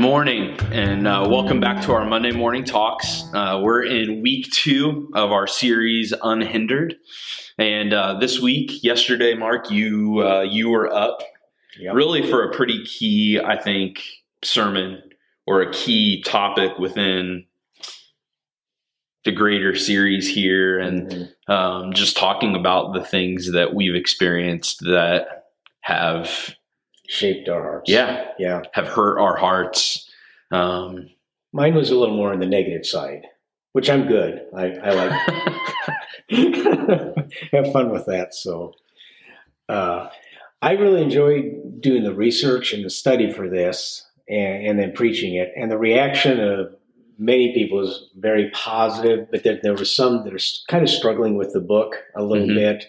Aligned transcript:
morning, 0.00 0.58
and 0.72 1.06
uh, 1.06 1.26
welcome 1.28 1.60
back 1.60 1.82
to 1.84 1.92
our 1.92 2.06
Monday 2.06 2.32
morning 2.32 2.64
talks. 2.64 3.22
Uh, 3.34 3.60
we're 3.62 3.84
in 3.84 4.22
week 4.22 4.50
two 4.50 5.10
of 5.14 5.30
our 5.30 5.46
series, 5.46 6.14
Unhindered, 6.22 6.96
and 7.58 7.92
uh, 7.92 8.18
this 8.18 8.40
week, 8.40 8.82
yesterday, 8.82 9.34
Mark, 9.34 9.70
you 9.70 10.26
uh, 10.26 10.40
you 10.40 10.70
were 10.70 10.90
up 10.92 11.18
Yep. 11.78 11.94
really 11.94 12.28
for 12.28 12.42
a 12.42 12.52
pretty 12.52 12.84
key, 12.84 13.38
I 13.38 13.56
think, 13.56 14.02
sermon 14.42 15.02
or 15.46 15.60
a 15.62 15.70
key 15.72 16.22
topic 16.22 16.78
within 16.78 17.44
the 19.24 19.32
greater 19.32 19.74
series 19.76 20.28
here, 20.34 20.78
and 20.78 21.10
Mhm. 21.48 21.52
um, 21.54 21.92
just 21.92 22.16
talking 22.16 22.56
about 22.56 22.94
the 22.94 23.04
things 23.04 23.52
that 23.52 23.74
we've 23.74 23.94
experienced 23.94 24.80
that 24.80 25.44
have, 25.82 26.56
shaped 27.10 27.48
our 27.48 27.60
hearts. 27.62 27.90
yeah, 27.90 28.28
yeah. 28.38 28.62
have 28.72 28.86
hurt 28.86 29.18
our 29.18 29.36
hearts. 29.36 30.08
Um, 30.52 31.10
Mine 31.52 31.74
was 31.74 31.90
a 31.90 31.96
little 31.96 32.16
more 32.16 32.32
on 32.32 32.38
the 32.38 32.46
negative 32.46 32.86
side, 32.86 33.22
which 33.72 33.90
I'm 33.90 34.06
good. 34.06 34.42
I, 34.56 34.66
I 34.66 34.90
like 34.92 35.12
have 37.52 37.72
fun 37.72 37.90
with 37.90 38.06
that. 38.06 38.34
So, 38.34 38.74
uh, 39.68 40.08
I 40.62 40.72
really 40.72 41.02
enjoyed 41.02 41.80
doing 41.80 42.04
the 42.04 42.14
research 42.14 42.72
and 42.72 42.84
the 42.84 42.90
study 42.90 43.32
for 43.32 43.48
this, 43.48 44.06
and, 44.28 44.66
and 44.66 44.78
then 44.78 44.92
preaching 44.92 45.34
it. 45.34 45.52
And 45.56 45.70
the 45.70 45.78
reaction 45.78 46.38
of 46.38 46.74
many 47.18 47.52
people 47.54 47.80
is 47.80 48.10
very 48.16 48.50
positive, 48.50 49.26
but 49.30 49.42
there, 49.42 49.58
there 49.62 49.74
were 49.74 49.84
some 49.84 50.22
that 50.24 50.34
are 50.34 50.38
kind 50.68 50.82
of 50.84 50.90
struggling 50.90 51.36
with 51.36 51.52
the 51.52 51.60
book 51.60 51.96
a 52.16 52.22
little 52.22 52.46
Mhm. 52.46 52.54
bit. 52.54 52.84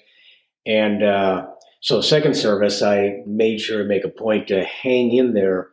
And 0.65 1.01
uh, 1.03 1.47
so, 1.81 1.99
second 1.99 2.35
service, 2.35 2.81
I 2.83 3.23
made 3.25 3.59
sure 3.59 3.81
to 3.81 3.87
make 3.89 4.03
a 4.05 4.09
point 4.09 4.47
to 4.49 4.63
hang 4.63 5.13
in 5.13 5.33
there 5.33 5.69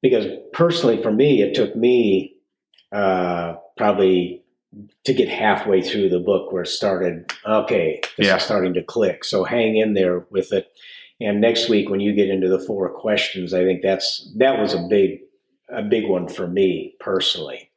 because 0.00 0.26
personally, 0.52 1.02
for 1.02 1.12
me, 1.12 1.42
it 1.42 1.54
took 1.54 1.76
me 1.76 2.36
uh, 2.90 3.56
probably 3.76 4.42
to 5.04 5.12
get 5.12 5.28
halfway 5.28 5.82
through 5.82 6.08
the 6.08 6.20
book 6.20 6.52
where 6.52 6.62
it 6.62 6.68
started. 6.68 7.30
Okay, 7.46 8.00
this 8.16 8.26
Yeah. 8.28 8.36
is 8.36 8.42
starting 8.42 8.72
to 8.74 8.82
click. 8.82 9.24
So 9.24 9.44
hang 9.44 9.76
in 9.76 9.92
there 9.92 10.26
with 10.30 10.52
it. 10.52 10.68
And 11.20 11.40
next 11.40 11.68
week, 11.68 11.90
when 11.90 12.00
you 12.00 12.14
get 12.14 12.30
into 12.30 12.48
the 12.48 12.58
four 12.58 12.88
questions, 12.90 13.52
I 13.52 13.64
think 13.64 13.82
that's 13.82 14.30
that 14.36 14.58
was 14.60 14.72
a 14.74 14.86
big 14.88 15.20
a 15.68 15.82
big 15.82 16.08
one 16.08 16.28
for 16.28 16.46
me 16.46 16.94
personally. 17.00 17.70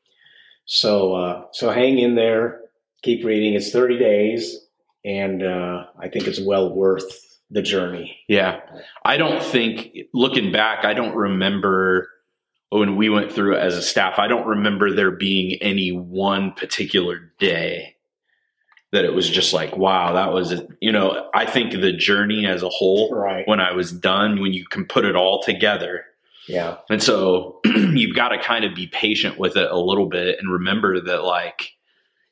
So 0.66 1.14
uh, 1.16 1.46
so 1.52 1.72
hang 1.72 2.00
in 2.00 2.16
there, 2.16 2.62
keep 3.02 3.26
reading. 3.26 3.54
It's 3.54 3.72
thirty 3.72 3.98
days, 3.98 4.60
and 5.04 5.44
uh, 5.44 5.86
I 6.00 6.08
think 6.08 6.28
it's 6.28 6.40
well 6.40 6.74
worth 6.74 7.29
the 7.50 7.62
journey. 7.62 8.18
Yeah. 8.28 8.60
I 9.04 9.18
don't 9.18 9.42
think, 9.44 9.96
looking 10.14 10.52
back, 10.52 10.86
I 10.86 10.94
don't 10.94 11.16
remember 11.16 12.10
when 12.70 12.96
we 12.96 13.10
went 13.10 13.32
through 13.32 13.56
it 13.56 13.60
as 13.60 13.76
a 13.76 13.82
staff, 13.82 14.20
I 14.20 14.28
don't 14.28 14.46
remember 14.46 14.94
there 14.94 15.12
being 15.12 15.58
any 15.62 15.92
one 15.92 16.52
particular 16.54 17.32
day 17.40 17.96
that 18.92 19.06
it 19.06 19.14
was 19.14 19.30
just 19.30 19.54
like, 19.54 19.76
wow, 19.76 20.14
that 20.14 20.32
was, 20.34 20.54
you 20.80 20.92
know, 20.92 21.30
I 21.34 21.46
think 21.46 21.72
the 21.72 21.92
journey 21.92 22.46
as 22.46 22.62
a 22.64 22.70
whole, 22.70 23.14
Right. 23.14 23.48
when 23.48 23.60
I 23.60 23.74
was 23.74 23.92
done, 23.92 24.40
when 24.42 24.54
you 24.54 24.66
can 24.66 24.86
put 24.86 25.06
it 25.06 25.16
all 25.16 25.42
together. 25.42 26.06
Yeah. 26.48 26.78
And 26.90 27.02
so 27.02 27.60
you've 27.66 28.16
got 28.16 28.30
to 28.30 28.40
kind 28.40 28.66
of 28.66 28.74
be 28.76 28.88
patient 28.88 29.38
with 29.40 29.58
it 29.58 29.70
a 29.70 29.78
little 29.80 30.08
bit 30.08 30.38
and 30.40 30.52
remember 30.52 31.00
that, 31.02 31.24
like, 31.24 31.72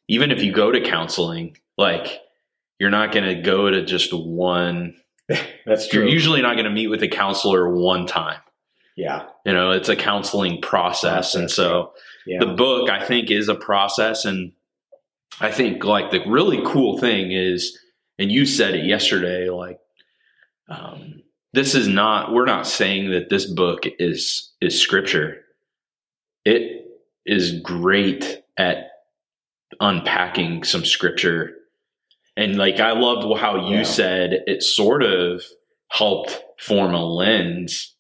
even 0.08 0.32
if 0.32 0.42
you 0.44 0.52
go 0.52 0.72
to 0.72 0.82
counseling, 0.82 1.58
like, 1.78 2.22
you're 2.80 2.90
not 2.92 3.12
going 3.12 3.26
to 3.26 3.42
go 3.42 3.70
to 3.70 3.84
just 3.86 4.14
one 4.14 4.96
That's 5.66 5.88
true. 5.88 6.02
you're 6.02 6.10
usually 6.10 6.42
not 6.42 6.54
going 6.54 6.66
to 6.66 6.72
meet 6.72 6.88
with 6.88 7.04
a 7.04 7.08
counselor 7.08 7.70
one 7.74 8.06
time. 8.08 8.40
yeah. 8.96 9.28
You 9.46 9.54
know, 9.54 9.72
it's 9.72 9.90
a 9.90 9.96
counseling 9.96 10.62
process. 10.62 11.36
And 11.36 11.50
so 11.52 11.94
Yeah. 12.26 12.40
the 12.40 12.54
book, 12.54 12.90
I 12.90 13.04
think, 13.06 13.30
is 13.32 13.48
a 13.50 13.56
process. 13.56 14.26
And 14.26 14.52
I 15.40 15.52
think, 15.52 15.84
like, 15.84 16.12
the 16.12 16.22
really 16.28 16.62
cool 16.66 16.98
thing 16.98 17.32
is, 17.32 17.78
and 18.20 18.32
you 18.32 18.46
said 18.46 18.74
it 18.76 18.86
yesterday, 18.86 19.50
like, 19.50 19.80
um, 20.70 21.22
this 21.54 21.76
is 21.76 21.88
not, 21.88 22.34
we're 22.34 22.46
not 22.46 22.68
saying 22.68 23.12
that 23.12 23.30
this 23.30 23.46
book 23.46 23.84
is, 24.00 24.52
is 24.62 24.80
scripture. 24.80 25.42
It 26.44 26.86
is 27.26 27.60
great 27.62 28.44
at 28.58 28.90
unpacking 29.80 30.64
some 30.64 30.84
scripture. 30.86 31.54
And 32.38 32.56
like, 32.56 32.80
I 32.80 32.92
loved 32.92 33.24
how 33.40 33.68
you 33.68 33.78
Yeah. 33.78 33.84
said 33.84 34.44
it 34.48 34.64
sort 34.64 35.04
of 35.04 35.44
helped 35.90 36.42
form 36.60 36.94
a 36.94 37.04
lens 37.06 37.96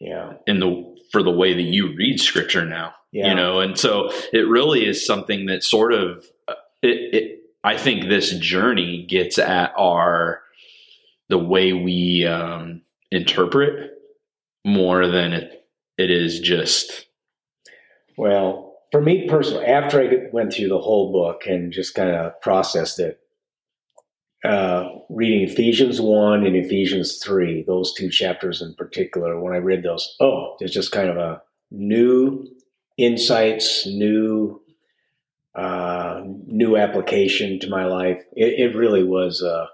yeah. 0.00 0.32
in 0.46 0.58
the 0.60 0.96
for 1.12 1.22
the 1.22 1.30
way 1.30 1.54
that 1.54 1.62
you 1.62 1.94
read 1.96 2.20
scripture 2.20 2.64
now 2.64 2.94
Yeah. 3.12 3.28
you 3.30 3.34
know 3.34 3.60
and 3.60 3.78
so 3.78 4.10
it 4.32 4.48
really 4.48 4.84
is 4.86 5.04
something 5.06 5.46
that 5.46 5.62
sort 5.64 5.92
of 5.92 6.24
uh, 6.48 6.54
it, 6.82 7.14
it 7.14 7.40
i 7.64 7.76
think 7.76 8.04
this 8.08 8.36
journey 8.38 9.06
gets 9.08 9.38
at 9.38 9.72
our 9.78 10.40
the 11.28 11.38
way 11.38 11.72
we 11.72 12.26
um 12.26 12.82
interpret 13.10 13.92
more 14.64 15.06
than 15.08 15.32
it 15.32 15.64
it 15.96 16.10
is 16.10 16.40
just 16.40 17.06
Well, 18.16 18.74
for 18.92 19.00
me 19.00 19.28
personally, 19.28 19.64
after 19.66 20.00
I 20.00 20.28
went 20.32 20.52
through 20.52 20.68
the 20.68 20.78
whole 20.80 21.12
book 21.12 21.42
and 21.46 21.72
just 21.72 21.94
kind 21.94 22.10
of 22.10 22.40
processed 22.40 22.98
it, 23.00 23.20
uh, 24.44 24.88
reading 25.08 25.48
Ephesians 25.48 26.00
1 26.00 26.44
and 26.44 26.56
Ephesians 26.56 27.18
3, 27.24 27.64
those 27.66 27.94
two 27.94 28.10
chapters 28.10 28.62
in 28.62 28.74
particular, 28.74 29.40
when 29.40 29.54
I 29.54 29.58
read 29.58 29.82
those, 29.82 30.16
oh, 30.20 30.56
there's 30.58 30.72
just 30.72 30.92
kind 30.92 31.08
of 31.08 31.16
a 31.16 31.42
new 31.70 32.46
insights, 32.96 33.86
new 33.86 34.60
uh, 35.54 36.20
new 36.46 36.76
application 36.76 37.58
to 37.60 37.70
my 37.70 37.86
life. 37.86 38.22
It, 38.34 38.72
it 38.72 38.76
really 38.76 39.02
was 39.02 39.42
uh, 39.42 39.66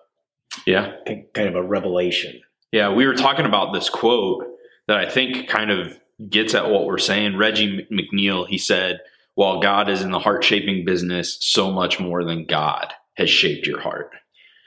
yeah 0.67 0.93
kind 1.35 1.49
of 1.49 1.55
a 1.55 1.63
revelation. 1.63 2.41
yeah 2.73 2.93
we 2.93 3.07
were 3.07 3.15
talking 3.15 3.47
about 3.47 3.73
this 3.73 3.89
quote 3.89 4.45
that 4.87 4.97
i 4.97 5.09
think 5.09 5.49
kind 5.49 5.71
of 5.71 5.99
gets 6.29 6.55
at 6.55 6.71
what 6.71 6.87
we're 6.87 6.99
saying 6.99 7.37
Reggie 7.37 7.87
McNeal 7.91 8.47
he 8.47 8.59
said 8.59 9.01
while 9.35 9.61
god 9.61 9.89
is 9.89 10.03
in 10.03 10.11
the 10.11 10.19
heart 10.19 10.45
shaping 10.45 10.85
business 10.85 11.39
so 11.41 11.73
much 11.73 11.99
more 11.99 12.25
than 12.25 12.47
god 12.47 12.93
has 13.15 13.31
shaped 13.31 13.67
your 13.67 13.81
heart 13.81 14.11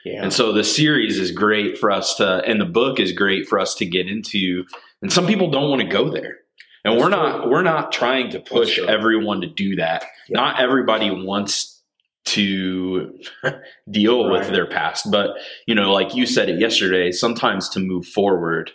Yeah. 0.06 0.22
And 0.22 0.32
so 0.32 0.52
the 0.52 0.62
series 0.62 1.18
is 1.18 1.32
great 1.32 1.78
for 1.78 1.90
us 1.90 2.14
to, 2.16 2.40
and 2.46 2.60
the 2.60 2.64
book 2.64 3.00
is 3.00 3.10
great 3.10 3.48
for 3.48 3.58
us 3.58 3.74
to 3.76 3.86
get 3.86 4.06
into. 4.08 4.64
And 5.02 5.12
some 5.12 5.26
people 5.26 5.50
don't 5.50 5.68
want 5.68 5.82
to 5.82 5.88
go 5.88 6.08
there. 6.10 6.36
And 6.84 6.94
That's 6.94 7.02
we're 7.02 7.08
not, 7.10 7.42
true. 7.42 7.50
we're 7.50 7.62
not 7.62 7.90
trying 7.90 8.30
to 8.30 8.38
push 8.38 8.78
everyone 8.78 9.40
to 9.40 9.48
do 9.48 9.74
that. 9.76 10.04
Yeah. 10.28 10.36
Not 10.40 10.60
everybody 10.60 11.10
wants 11.10 11.82
to 12.26 13.18
deal 13.90 14.30
with 14.30 14.48
their 14.50 14.66
past. 14.66 15.10
But, 15.10 15.30
you 15.66 15.74
know, 15.74 15.92
like 15.92 16.14
you 16.14 16.24
said 16.24 16.48
it 16.48 16.60
yesterday, 16.60 17.10
sometimes 17.10 17.68
to 17.70 17.80
move 17.80 18.06
forward, 18.06 18.70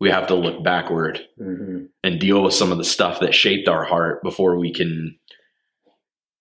we 0.00 0.10
have 0.10 0.26
to 0.26 0.34
look 0.34 0.64
backward 0.64 1.24
Mhm. 1.40 1.86
and 2.02 2.18
deal 2.18 2.42
with 2.42 2.52
some 2.52 2.72
of 2.72 2.78
the 2.78 2.84
stuff 2.84 3.20
that 3.20 3.32
shaped 3.32 3.68
our 3.68 3.84
heart 3.84 4.24
before 4.24 4.56
we 4.58 4.72
can 4.72 5.16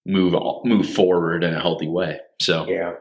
move 0.08 0.34
move 0.66 0.90
forward 0.90 1.44
in 1.44 1.54
a 1.54 1.62
healthy 1.62 1.88
way. 1.88 2.20
So 2.42 2.68
Yeah. 2.68 2.94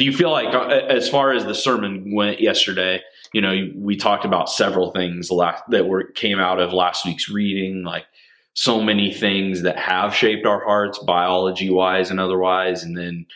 Do 0.00 0.06
you 0.06 0.14
feel 0.14 0.30
like, 0.30 0.54
uh, 0.54 0.66
as 0.66 1.10
far 1.10 1.30
as 1.34 1.44
the 1.44 1.54
sermon 1.54 2.14
went 2.14 2.40
yesterday, 2.40 3.02
you 3.34 3.42
know, 3.42 3.68
we 3.76 3.96
talked 3.96 4.24
about 4.24 4.48
several 4.48 4.92
things 4.92 5.30
la- 5.30 5.60
that 5.68 5.86
were 5.86 6.04
came 6.04 6.38
out 6.38 6.58
of 6.58 6.72
last 6.72 7.04
week's 7.04 7.28
reading, 7.28 7.84
like 7.84 8.06
so 8.54 8.80
many 8.80 9.12
things 9.12 9.60
that 9.60 9.78
have 9.78 10.14
shaped 10.14 10.46
our 10.46 10.64
hearts, 10.64 10.98
biology 11.00 11.68
wise 11.68 12.10
and 12.10 12.18
otherwise, 12.18 12.82
and 12.82 12.96
then, 12.96 13.26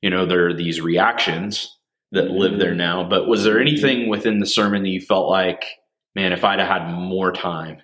you 0.00 0.10
know, 0.10 0.24
there 0.24 0.46
are 0.46 0.54
these 0.54 0.80
reactions 0.80 1.76
that 2.12 2.30
live 2.30 2.60
there 2.60 2.76
now. 2.76 3.02
But 3.02 3.26
was 3.26 3.42
there 3.42 3.60
anything 3.60 4.08
within 4.08 4.38
the 4.38 4.46
sermon 4.46 4.84
that 4.84 4.90
you 4.90 5.00
felt 5.00 5.28
like, 5.28 5.64
man, 6.14 6.32
if 6.32 6.44
I'd 6.44 6.60
have 6.60 6.68
had 6.68 6.88
more 6.88 7.32
time? 7.32 7.82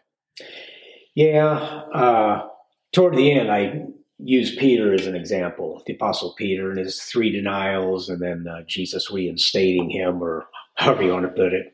Yeah. 1.16 1.48
Uh, 1.92 2.46
toward 2.92 3.16
the 3.16 3.32
end, 3.32 3.50
I 3.50 3.82
used 4.18 4.58
Peter 4.58 4.92
as 4.92 5.06
an 5.06 5.14
example, 5.14 5.82
the 5.86 5.94
Apostle 5.94 6.34
Peter 6.36 6.70
and 6.70 6.78
his 6.78 7.02
three 7.02 7.30
denials, 7.30 8.08
and 8.08 8.20
then 8.20 8.46
uh, 8.48 8.62
Jesus 8.66 9.10
reinstating 9.10 9.90
him, 9.90 10.22
or 10.22 10.48
however 10.74 11.02
you 11.02 11.12
want 11.12 11.24
to 11.24 11.28
put 11.28 11.52
it, 11.52 11.72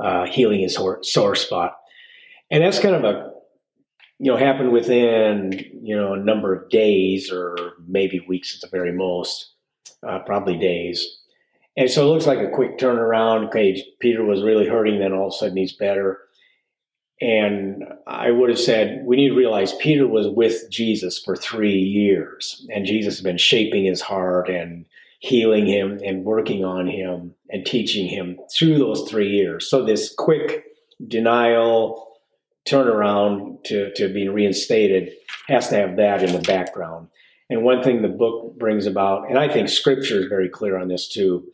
uh, 0.00 0.26
healing 0.26 0.60
his 0.60 0.78
sore 1.02 1.34
spot. 1.34 1.76
And 2.50 2.62
that's 2.62 2.78
kind 2.78 2.94
of 2.94 3.04
a, 3.04 3.32
you 4.18 4.30
know, 4.30 4.36
happened 4.36 4.72
within, 4.72 5.52
you 5.82 5.96
know, 5.96 6.14
a 6.14 6.18
number 6.18 6.54
of 6.54 6.70
days 6.70 7.32
or 7.32 7.56
maybe 7.86 8.24
weeks 8.28 8.54
at 8.54 8.60
the 8.60 8.76
very 8.76 8.92
most, 8.92 9.54
uh, 10.06 10.20
probably 10.20 10.56
days. 10.56 11.18
And 11.76 11.90
so 11.90 12.06
it 12.06 12.12
looks 12.12 12.26
like 12.26 12.38
a 12.38 12.50
quick 12.50 12.78
turnaround. 12.78 13.48
Okay, 13.48 13.82
Peter 13.98 14.24
was 14.24 14.42
really 14.42 14.68
hurting, 14.68 15.00
then 15.00 15.12
all 15.12 15.26
of 15.26 15.32
a 15.34 15.36
sudden 15.36 15.56
he's 15.56 15.72
better. 15.72 16.20
And 17.20 17.84
I 18.06 18.30
would 18.30 18.50
have 18.50 18.58
said, 18.58 19.04
we 19.04 19.16
need 19.16 19.28
to 19.28 19.36
realize 19.36 19.72
Peter 19.74 20.06
was 20.06 20.28
with 20.28 20.68
Jesus 20.70 21.18
for 21.18 21.36
three 21.36 21.78
years, 21.78 22.66
and 22.74 22.86
Jesus 22.86 23.16
has 23.16 23.22
been 23.22 23.38
shaping 23.38 23.84
his 23.84 24.00
heart 24.00 24.48
and 24.48 24.84
healing 25.20 25.66
him 25.66 26.00
and 26.04 26.24
working 26.24 26.64
on 26.64 26.86
him 26.86 27.34
and 27.50 27.64
teaching 27.64 28.08
him 28.08 28.38
through 28.52 28.78
those 28.78 29.08
three 29.08 29.30
years. 29.30 29.70
So, 29.70 29.84
this 29.84 30.12
quick 30.12 30.64
denial, 31.06 32.18
turnaround 32.66 33.62
to, 33.64 33.92
to 33.94 34.12
being 34.12 34.32
reinstated 34.32 35.12
has 35.48 35.68
to 35.68 35.76
have 35.76 35.96
that 35.96 36.22
in 36.22 36.32
the 36.32 36.40
background. 36.40 37.08
And 37.50 37.62
one 37.62 37.82
thing 37.82 38.02
the 38.02 38.08
book 38.08 38.58
brings 38.58 38.86
about, 38.86 39.28
and 39.28 39.38
I 39.38 39.48
think 39.48 39.68
scripture 39.68 40.20
is 40.20 40.26
very 40.26 40.48
clear 40.48 40.78
on 40.78 40.88
this 40.88 41.08
too, 41.08 41.46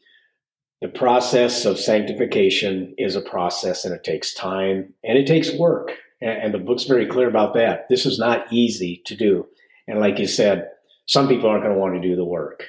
the 0.80 0.88
process 0.88 1.64
of 1.64 1.78
sanctification 1.78 2.94
is 2.96 3.14
a 3.14 3.20
process 3.20 3.84
and 3.84 3.94
it 3.94 4.04
takes 4.04 4.32
time 4.34 4.94
and 5.04 5.18
it 5.18 5.26
takes 5.26 5.52
work. 5.52 5.92
And, 6.22 6.52
the 6.52 6.58
book's 6.58 6.84
very 6.84 7.06
clear 7.06 7.28
about 7.28 7.54
that. 7.54 7.86
This 7.88 8.04
is 8.04 8.18
not 8.18 8.52
easy 8.52 9.02
to 9.06 9.16
do. 9.16 9.46
And 9.88 10.00
like 10.00 10.18
you 10.18 10.26
said, 10.26 10.68
some 11.06 11.28
people 11.28 11.48
aren't 11.48 11.62
going 11.64 11.74
to 11.74 11.80
want 11.80 11.94
to 11.94 12.08
do 12.08 12.14
the 12.14 12.24
work 12.24 12.64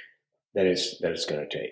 that 0.56 0.66
it's 0.66 0.98
that 1.02 1.12
it's 1.12 1.26
going 1.26 1.48
to 1.48 1.58
take. 1.58 1.72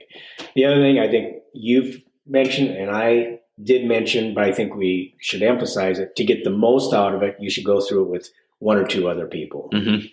The 0.55 0.65
other 0.65 0.81
thing 0.81 0.99
I 0.99 1.09
think 1.09 1.37
you've 1.53 2.01
mentioned, 2.27 2.71
and 2.71 2.91
I 2.91 3.39
did 3.63 3.87
mention, 3.87 4.33
but 4.33 4.43
I 4.43 4.51
think 4.51 4.75
we 4.75 5.15
should 5.19 5.41
emphasize 5.41 5.99
it 5.99 6.15
to 6.17 6.25
get 6.25 6.43
the 6.43 6.49
most 6.49 6.93
out 6.93 7.15
of 7.15 7.23
it. 7.23 7.35
You 7.39 7.49
should 7.49 7.65
go 7.65 7.81
through 7.81 8.03
it 8.03 8.09
with 8.09 8.29
one 8.59 8.77
or 8.77 8.85
two 8.85 9.07
other 9.07 9.25
people. 9.25 9.69
Mm-hmm. 9.73 10.05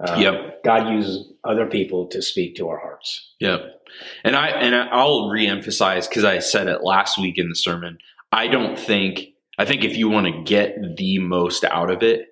Uh, 0.00 0.16
Yep. 0.18 0.62
God 0.64 0.92
uses 0.92 1.32
other 1.44 1.66
people 1.66 2.06
to 2.08 2.22
speak 2.22 2.54
to 2.56 2.68
our 2.68 2.78
hearts. 2.78 3.34
Yep. 3.40 3.60
And 4.24 4.36
I 4.36 4.48
and 4.48 4.74
I'll 4.74 5.28
reemphasize 5.28 6.08
because 6.08 6.24
I 6.24 6.38
said 6.38 6.68
it 6.68 6.82
last 6.84 7.18
week 7.18 7.36
in 7.38 7.48
the 7.48 7.56
sermon. 7.56 7.98
I 8.30 8.46
don't 8.48 8.78
think 8.78 9.20
I 9.58 9.64
think 9.64 9.82
if 9.84 9.96
you 9.96 10.08
want 10.08 10.26
to 10.26 10.42
get 10.44 10.76
the 10.96 11.18
most 11.18 11.64
out 11.64 11.90
of 11.90 12.02
it, 12.02 12.28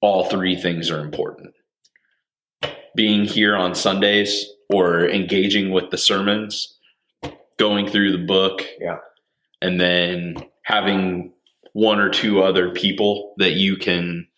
all 0.00 0.26
three 0.26 0.54
things 0.56 0.90
are 0.90 1.00
important. 1.00 1.54
Being 2.94 3.24
here 3.24 3.56
on 3.56 3.74
Sundays 3.74 4.46
or 4.70 5.08
engaging 5.08 5.70
with 5.72 5.90
the 5.90 5.98
sermons, 5.98 6.78
going 7.58 7.88
through 7.88 8.12
the 8.12 8.24
book, 8.24 8.64
Yeah. 8.80 8.98
and 9.60 9.80
then 9.80 10.36
having 10.62 11.32
one 11.72 11.98
or 11.98 12.08
two 12.08 12.40
other 12.42 12.70
people 12.70 13.34
that 13.38 13.52
you 13.54 13.76
can 13.76 14.28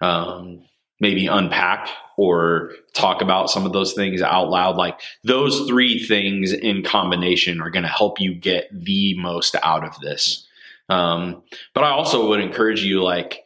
um, 0.00 0.64
maybe 1.00 1.26
unpack 1.26 1.88
or 2.16 2.72
talk 2.94 3.20
about 3.20 3.50
some 3.50 3.66
of 3.66 3.72
those 3.72 3.92
things 3.92 4.22
out 4.22 4.48
loud. 4.48 4.76
Like 4.76 5.00
those 5.22 5.66
three 5.68 6.02
things 6.02 6.52
in 6.52 6.82
combination 6.82 7.60
are 7.60 7.70
going 7.70 7.82
to 7.82 7.88
help 7.88 8.20
you 8.20 8.34
get 8.34 8.68
the 8.72 9.14
most 9.18 9.54
out 9.62 9.84
of 9.84 9.98
this. 10.00 10.46
Um, 10.88 11.42
but 11.74 11.84
I 11.84 11.90
also 11.90 12.28
would 12.28 12.40
encourage 12.40 12.82
you, 12.82 13.02
like, 13.02 13.44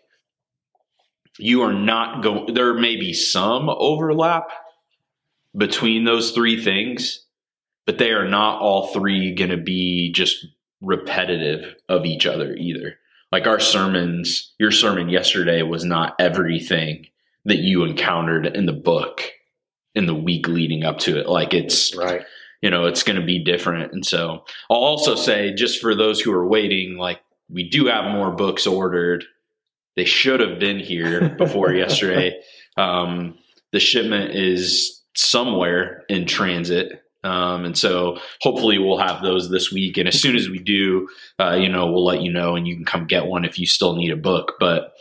you 1.38 1.62
are 1.62 1.72
not 1.72 2.22
going, 2.22 2.54
there 2.54 2.74
may 2.74 2.96
be 2.96 3.12
some 3.14 3.68
overlap 3.68 4.50
between 5.56 6.04
those 6.04 6.32
three 6.32 6.62
things, 6.62 7.24
but 7.86 7.98
they 7.98 8.10
are 8.10 8.28
not 8.28 8.60
all 8.60 8.88
three 8.88 9.34
going 9.34 9.50
to 9.50 9.56
be 9.56 10.12
just 10.12 10.46
repetitive 10.80 11.74
of 11.88 12.04
each 12.04 12.26
other 12.26 12.54
either. 12.54 12.96
Like 13.32 13.46
our 13.46 13.58
sermons, 13.60 14.52
your 14.58 14.70
sermon 14.70 15.08
yesterday 15.08 15.62
was 15.62 15.84
not 15.84 16.14
everything 16.18 17.06
that 17.44 17.58
you 17.58 17.84
encountered 17.84 18.46
in 18.46 18.66
the 18.66 18.72
book 18.72 19.22
in 19.94 20.06
the 20.06 20.14
week 20.14 20.46
leading 20.46 20.84
up 20.84 20.98
to 20.98 21.18
it. 21.18 21.28
Like 21.28 21.52
it's, 21.54 21.94
Right. 21.96 22.22
you 22.62 22.70
know, 22.70 22.86
it's 22.86 23.02
going 23.02 23.18
to 23.18 23.24
be 23.26 23.42
different. 23.42 23.92
And 23.92 24.04
so 24.06 24.44
I'll 24.70 24.76
also 24.76 25.14
say, 25.14 25.52
just 25.54 25.80
for 25.80 25.94
those 25.94 26.20
who 26.20 26.32
are 26.32 26.46
waiting, 26.46 26.96
like 26.96 27.20
we 27.48 27.68
do 27.68 27.86
have 27.86 28.12
more 28.12 28.30
books 28.30 28.66
ordered. 28.66 29.24
They 29.96 30.04
should 30.04 30.40
have 30.40 30.58
been 30.60 30.78
here 30.78 31.28
before 31.38 31.72
yesterday. 31.72 32.40
Um, 32.76 33.36
the 33.72 33.80
shipment 33.80 34.34
is 34.34 35.02
somewhere 35.16 36.04
in 36.08 36.26
transit. 36.26 37.02
Um, 37.24 37.64
and 37.64 37.76
so 37.76 38.18
hopefully 38.40 38.78
we'll 38.78 38.98
have 38.98 39.22
those 39.22 39.50
this 39.50 39.70
week. 39.72 39.98
And 39.98 40.08
as 40.08 40.20
soon 40.20 40.36
as 40.36 40.48
we 40.48 40.58
do, 40.58 41.08
uh, 41.38 41.54
you 41.60 41.68
know, 41.68 41.90
we'll 41.90 42.04
let 42.04 42.22
you 42.22 42.32
know 42.32 42.54
and 42.56 42.66
you 42.66 42.76
can 42.76 42.84
come 42.84 43.06
get 43.06 43.26
one 43.26 43.44
if 43.44 43.58
you 43.58 43.66
still 43.66 43.94
need 43.96 44.10
a 44.10 44.16
book. 44.16 44.54
But, 44.60 44.92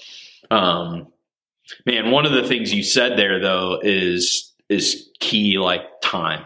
um, 0.52 1.08
man, 1.86 2.12
one 2.12 2.26
of 2.26 2.32
the 2.32 2.48
things 2.48 2.74
you 2.74 2.84
said 2.84 3.18
there 3.18 3.40
though 3.40 3.80
is, 3.82 4.54
is 4.70 5.10
key, 5.20 5.58
like 5.58 5.82
time. 6.02 6.46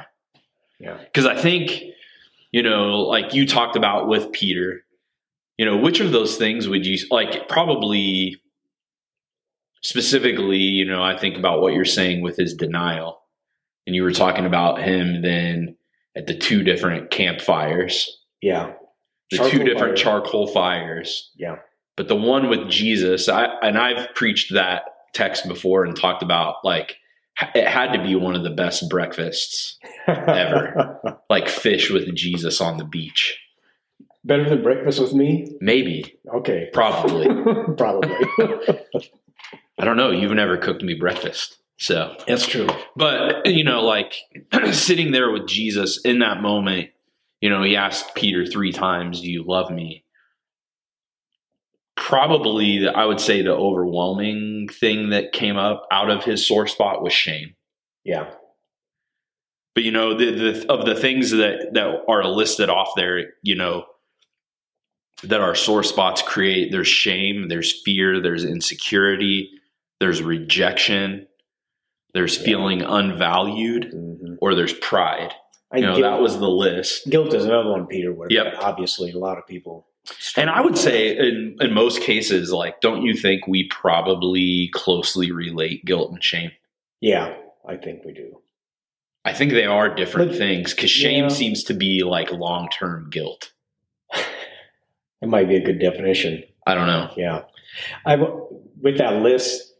Yeah. 0.80 0.98
Cause 1.14 1.25
I 1.25 1.40
think, 1.40 1.81
you 2.52 2.62
know, 2.64 3.00
like 3.02 3.34
you 3.34 3.48
talked 3.48 3.75
about 3.75 4.08
with 4.08 4.31
Peter, 4.31 4.84
you 5.58 5.66
know, 5.66 5.78
which 5.78 6.00
of 6.00 6.12
those 6.12 6.38
things 6.38 6.68
would 6.68 6.86
you 6.86 6.98
like 7.10 7.48
probably 7.48 8.38
specifically, 9.81 10.58
you 10.58 10.86
know, 10.86 11.04
I 11.04 11.18
think 11.18 11.38
about 11.38 11.62
what 11.62 11.74
you're 11.74 11.86
saying 11.86 12.22
with 12.22 12.38
his 12.38 12.54
denial 12.54 13.22
and 13.86 13.96
you 13.96 14.04
were 14.04 14.12
talking 14.12 14.46
about 14.46 14.81
him 14.81 15.22
then 15.22 15.76
at 16.16 16.28
the 16.28 16.38
two 16.38 16.64
different 16.64 17.12
campfires, 17.12 18.22
Yeah. 18.42 18.74
the 19.31 19.38
Charcoal 19.38 19.52
two 19.52 19.64
different 19.64 19.98
fire. 20.00 20.22
charcoal 20.22 20.48
fires. 20.48 21.31
Yeah. 21.36 21.58
But 21.98 22.08
the 22.08 22.16
one 22.16 22.50
with 22.50 22.69
Jesus, 22.69 23.28
I 23.30 23.46
and 23.62 23.78
I've 23.78 24.14
preached 24.16 24.54
that 24.54 24.84
text 25.13 25.48
before 25.48 25.86
and 25.86 25.95
talked 25.95 26.24
about 26.24 26.56
like 26.63 26.98
it 27.56 27.68
had 27.68 27.94
to 27.94 28.04
be 28.04 28.15
one 28.15 28.36
of 28.36 28.44
the 28.44 28.50
best 28.51 28.89
breakfasts, 28.89 29.77
Ever. 30.07 31.18
like 31.30 31.48
fish 31.50 31.89
with 31.89 32.13
Jesus 32.15 32.62
on 32.62 32.77
the 32.77 32.83
beach. 32.86 33.39
Better 34.24 34.48
than 34.48 34.62
breakfast 34.63 35.00
with 35.01 35.13
me? 35.13 35.57
Maybe, 35.60 36.18
Okay. 36.33 36.69
probably. 36.71 37.27
Probably. 37.77 38.15
I 39.80 39.86
don't 39.86 39.98
know. 39.98 40.12
You've 40.12 40.31
never 40.31 40.57
cooked 40.57 40.83
me 40.83 40.94
breakfast. 40.94 41.57
So, 41.77 42.16
That's 42.27 42.45
true. 42.45 42.68
but 42.95 43.45
you 43.48 43.63
know, 43.63 43.81
like 43.81 44.13
sitting 44.71 45.12
there 45.12 45.31
with 45.31 45.48
Jesus 45.48 46.00
in 46.06 46.19
that 46.19 46.42
moment, 46.42 46.92
you 47.42 47.50
know, 47.50 47.63
he 47.63 47.75
asked 47.75 48.13
Peter 48.16 48.45
three 48.45 48.71
times, 48.71 49.19
Do 49.21 49.30
you 49.30 49.44
love 49.45 49.71
me? 49.71 50.06
Probably, 51.95 52.88
I 52.88 53.06
would 53.06 53.19
say 53.19 53.42
the 53.42 53.51
overwhelming 53.54 54.53
thing 54.68 55.10
that 55.10 55.31
came 55.33 55.57
up 55.57 55.88
out 55.92 56.10
of 56.10 56.24
his 56.24 56.45
sore 56.45 56.68
spot 56.68 57.01
was 57.04 57.13
shame. 57.13 57.56
Yeah. 58.04 58.31
But 59.75 59.83
you 59.83 59.92
know, 59.92 60.15
the, 60.18 60.31
the 60.31 60.71
of 60.71 60.86
the 60.86 60.95
things 60.95 61.31
that 61.31 61.69
that 61.74 62.04
are 62.07 62.24
listed 62.25 62.69
off 62.69 62.92
there, 62.95 63.33
you 63.42 63.56
know, 63.56 63.86
that 65.23 65.42
our 65.42 65.56
sore 65.56 65.83
spots 65.83 66.21
create, 66.21 66.71
there's 66.71 66.88
shame, 66.88 67.47
there's 67.47 67.81
fear, 67.83 68.21
there's 68.21 68.44
insecurity, 68.44 69.49
there's 69.99 70.21
rejection, 70.21 71.28
there's 72.14 72.38
Yeah. 72.38 72.44
feeling 72.45 72.81
unvalued, 72.81 73.92
Mhm. 73.94 74.38
or 74.42 74.54
there's 74.54 74.73
pride. 74.73 75.33
I 75.71 75.78
You 75.78 75.81
know, 75.88 75.95
guilt, 75.95 76.11
that 76.11 76.21
was 76.21 76.38
the 76.40 76.49
list. 76.49 77.09
guilt 77.09 77.33
is 77.33 77.45
another 77.45 77.71
one, 77.71 77.88
Peter. 77.88 78.14
Where 78.14 78.28
Yep. 78.30 78.56
obviously 78.59 79.11
a 79.11 79.18
lot 79.18 79.38
of 79.40 79.47
people. 79.47 79.88
And 80.36 80.50
I 80.50 80.62
would 80.62 80.78
say 80.78 81.18
in 81.18 81.56
in 81.62 81.74
most 81.74 82.02
cases, 82.02 82.52
like, 82.52 82.81
don't 82.81 83.04
you 83.04 83.16
think 83.16 83.48
we 83.48 83.68
probably 83.69 84.69
closely 84.74 85.31
relate 85.31 85.86
guilt 85.86 86.12
and 86.12 86.24
shame? 86.24 86.52
Yeah, 87.02 87.33
I 87.68 87.78
think 87.78 88.04
we 88.06 88.12
do. 88.14 88.40
I 89.26 89.33
think 89.33 89.52
they 89.54 89.66
are 89.66 89.94
different 89.94 90.31
But- 90.31 90.38
things 90.38 90.74
because 90.74 90.92
shame 90.92 91.24
yeah. 91.26 91.30
seems 91.30 91.64
to 91.66 91.74
be 91.74 92.04
like 92.04 92.31
long 92.31 92.68
term 92.69 93.10
guilt. 93.10 93.54
It 95.22 95.30
might 95.30 95.48
be 95.48 95.56
a 95.56 95.64
good 95.64 95.80
definition. 95.80 96.44
I 96.68 96.76
don't 96.76 96.88
know. 96.88 97.10
Yeah. 97.16 97.44
I 98.06 98.18
with 98.18 98.98
that 98.98 99.22
list, 99.22 99.74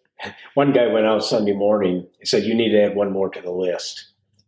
one 0.53 0.72
guy 0.72 0.88
went 0.88 1.06
out 1.06 1.22
Sunday 1.22 1.51
morning. 1.51 2.08
He 2.20 2.25
said, 2.25 2.44
"You 2.44 2.56
need 2.56 2.70
to 2.72 2.82
add 2.82 2.96
one 2.96 3.12
more 3.12 3.30
to 3.30 3.42
the 3.42 3.51
list." 3.51 4.06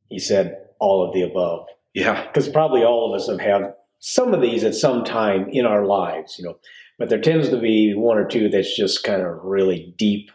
He 0.09 0.19
said, 0.19 0.55
"All 0.79 1.05
of 1.05 1.13
the 1.13 1.21
above," 1.23 1.67
Yeah. 1.93 2.25
because 2.27 2.47
probably 2.47 2.83
all 2.85 3.13
of 3.13 3.19
us 3.19 3.27
have 3.27 3.41
had 3.41 3.73
some 3.99 4.33
of 4.33 4.41
these 4.41 4.63
at 4.63 4.75
some 4.75 5.03
time 5.03 5.49
in 5.49 5.65
our 5.65 5.85
lives, 5.85 6.37
you 6.37 6.45
know. 6.45 6.57
But 6.97 7.09
there 7.09 7.21
tends 7.21 7.49
to 7.49 7.57
be 7.59 7.93
one 7.93 8.17
or 8.17 8.27
two 8.27 8.49
that's 8.49 8.75
just 8.75 9.03
kind 9.03 9.21
of 9.21 9.43
really 9.43 9.93
deep. 9.97 10.31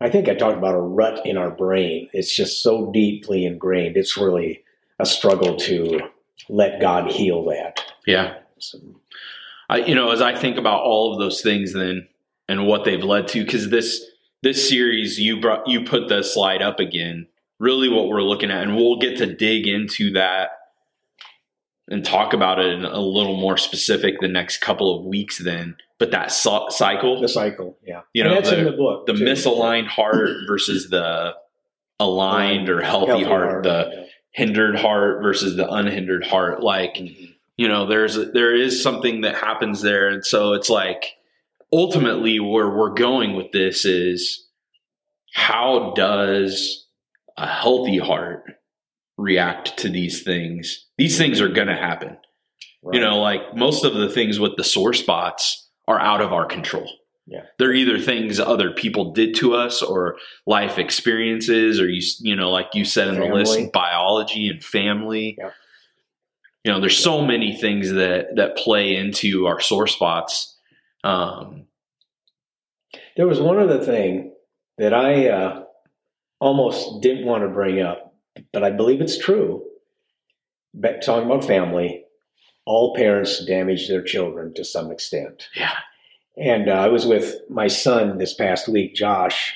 I 0.00 0.10
think 0.10 0.28
I 0.28 0.34
talked 0.34 0.58
about 0.58 0.74
a 0.74 0.80
rut 0.80 1.24
in 1.24 1.36
our 1.36 1.50
brain. 1.50 2.08
It's 2.12 2.34
just 2.34 2.62
so 2.62 2.90
deeply 2.92 3.44
ingrained. 3.44 3.96
It's 3.96 4.16
really 4.16 4.62
a 4.98 5.06
struggle 5.06 5.56
to 5.56 6.00
let 6.48 6.80
God 6.80 7.10
heal 7.10 7.44
that. 7.46 7.80
Yeah. 8.06 8.34
So, 8.58 8.78
I, 9.68 9.78
you 9.78 9.94
know, 9.94 10.10
as 10.10 10.20
I 10.20 10.36
think 10.36 10.56
about 10.56 10.82
all 10.82 11.12
of 11.12 11.18
those 11.18 11.40
things, 11.40 11.72
then 11.72 12.08
and 12.48 12.66
what 12.66 12.84
they've 12.84 13.02
led 13.02 13.28
to, 13.28 13.44
because 13.44 13.70
this 13.70 14.04
this 14.42 14.68
series 14.68 15.18
you 15.18 15.40
brought 15.40 15.66
you 15.66 15.84
put 15.84 16.08
the 16.08 16.22
slide 16.22 16.62
up 16.62 16.80
again. 16.80 17.28
Really, 17.58 17.88
what 17.88 18.08
we're 18.08 18.22
looking 18.22 18.50
at, 18.50 18.64
and 18.64 18.76
we'll 18.76 18.98
get 18.98 19.18
to 19.18 19.34
dig 19.34 19.68
into 19.68 20.12
that 20.12 20.50
and 21.92 22.04
talk 22.04 22.32
about 22.32 22.58
it 22.58 22.72
in 22.72 22.84
a 22.84 23.00
little 23.00 23.36
more 23.36 23.56
specific 23.56 24.14
the 24.20 24.28
next 24.28 24.58
couple 24.60 24.98
of 24.98 25.04
weeks. 25.04 25.38
Then, 25.38 25.76
but 25.98 26.10
that 26.10 26.32
so- 26.32 26.66
cycle, 26.70 27.20
the 27.20 27.28
cycle, 27.28 27.78
yeah. 27.86 28.00
You 28.12 28.22
And 28.24 28.30
know, 28.30 28.34
that's 28.40 28.50
in 28.50 28.64
the- 28.64 28.70
the 28.72 28.76
book. 28.76 29.06
the 29.06 29.12
too. 29.14 29.24
misaligned 29.24 29.86
heart 29.86 30.30
versus 30.48 30.90
the 30.90 31.34
aligned 32.00 32.68
or 32.68 32.80
healthy, 32.80 33.22
heart, 33.22 33.62
the 33.62 33.90
yeah. 33.92 34.04
hindered 34.32 34.76
heart 34.78 35.22
versus 35.22 35.56
the 35.56 35.70
unhindered 35.70 36.26
heart. 36.26 36.62
Like 36.62 36.94
Mhm. 36.96 37.34
you 37.56 37.68
know 37.68 37.86
there's 37.86 38.14
there 38.32 38.54
is 38.54 38.82
something 38.82 39.20
that 39.20 39.34
happens 39.36 39.82
there 39.82 40.08
and 40.08 40.24
so 40.24 40.54
it's 40.54 40.70
like 40.70 41.14
ultimately 41.72 42.40
where 42.40 42.70
we're 42.70 42.94
going 42.94 43.34
with 43.36 43.52
this 43.52 43.84
is 43.84 44.48
how 45.34 45.92
does 45.94 46.86
a 47.36 47.46
healthy 47.46 47.98
heart 47.98 48.44
react 49.22 49.76
to 49.78 49.88
these 49.88 50.22
things 50.22 50.86
these 50.98 51.16
things 51.18 51.40
are 51.40 51.48
going 51.48 51.68
to 51.68 51.76
happen 51.76 52.16
Right. 52.84 52.94
you 52.96 53.00
know 53.00 53.18
like 53.20 53.54
most 53.54 53.84
of 53.84 53.94
the 53.94 54.08
things 54.10 54.40
with 54.40 54.56
the 54.56 54.64
sore 54.64 54.92
spots 54.92 55.68
are 55.86 56.00
out 56.00 56.20
of 56.20 56.32
our 56.32 56.44
control 56.46 56.88
Yeah. 57.26 57.44
They're 57.58 57.72
either 57.82 57.98
things 58.00 58.40
other 58.40 58.70
people 58.72 59.12
did 59.12 59.34
to 59.36 59.54
us 59.54 59.82
or 59.82 60.16
life 60.46 60.78
experiences 60.78 61.80
or 61.80 61.88
you 61.88 62.02
you 62.20 62.34
know 62.34 62.50
like 62.50 62.70
you 62.74 62.84
said 62.84 63.06
in 63.08 63.20
the 63.20 63.26
list 63.26 63.72
biology 63.72 64.48
and 64.48 64.62
family. 64.64 65.36
Yeah. 65.38 65.50
You 66.64 66.72
know, 66.72 66.80
there's 66.80 66.98
so 66.98 67.24
many 67.32 67.56
things 67.56 67.90
that 67.90 68.34
that 68.36 68.56
play 68.56 68.96
into 68.96 69.46
our 69.46 69.60
sore 69.60 69.86
spots. 69.86 70.58
Um 71.04 71.66
There 73.16 73.26
was 73.28 73.40
one 73.40 73.58
other 73.58 73.84
thing 73.84 74.32
that 74.78 74.92
I 74.94 75.28
uh, 75.28 75.64
almost 76.40 77.02
didn't 77.02 77.26
want 77.26 77.42
to 77.44 77.48
bring 77.48 77.80
up, 77.80 78.11
but 78.52 78.64
I 78.64 78.70
believe 78.70 79.00
it's 79.00 79.18
true. 79.18 79.64
But 80.74 81.02
talking 81.02 81.26
about 81.26 81.44
family, 81.44 82.04
all 82.64 82.94
parents 82.94 83.44
damage 83.44 83.88
their 83.88 84.02
children 84.02 84.54
to 84.54 84.64
some 84.64 84.90
extent. 84.90 85.48
yeah. 85.54 85.74
And 86.36 86.68
uh, 86.68 86.72
I 86.72 86.88
was 86.88 87.04
with 87.04 87.36
my 87.50 87.66
son 87.66 88.16
this 88.16 88.32
past 88.32 88.66
week, 88.66 88.94
Josh, 88.94 89.54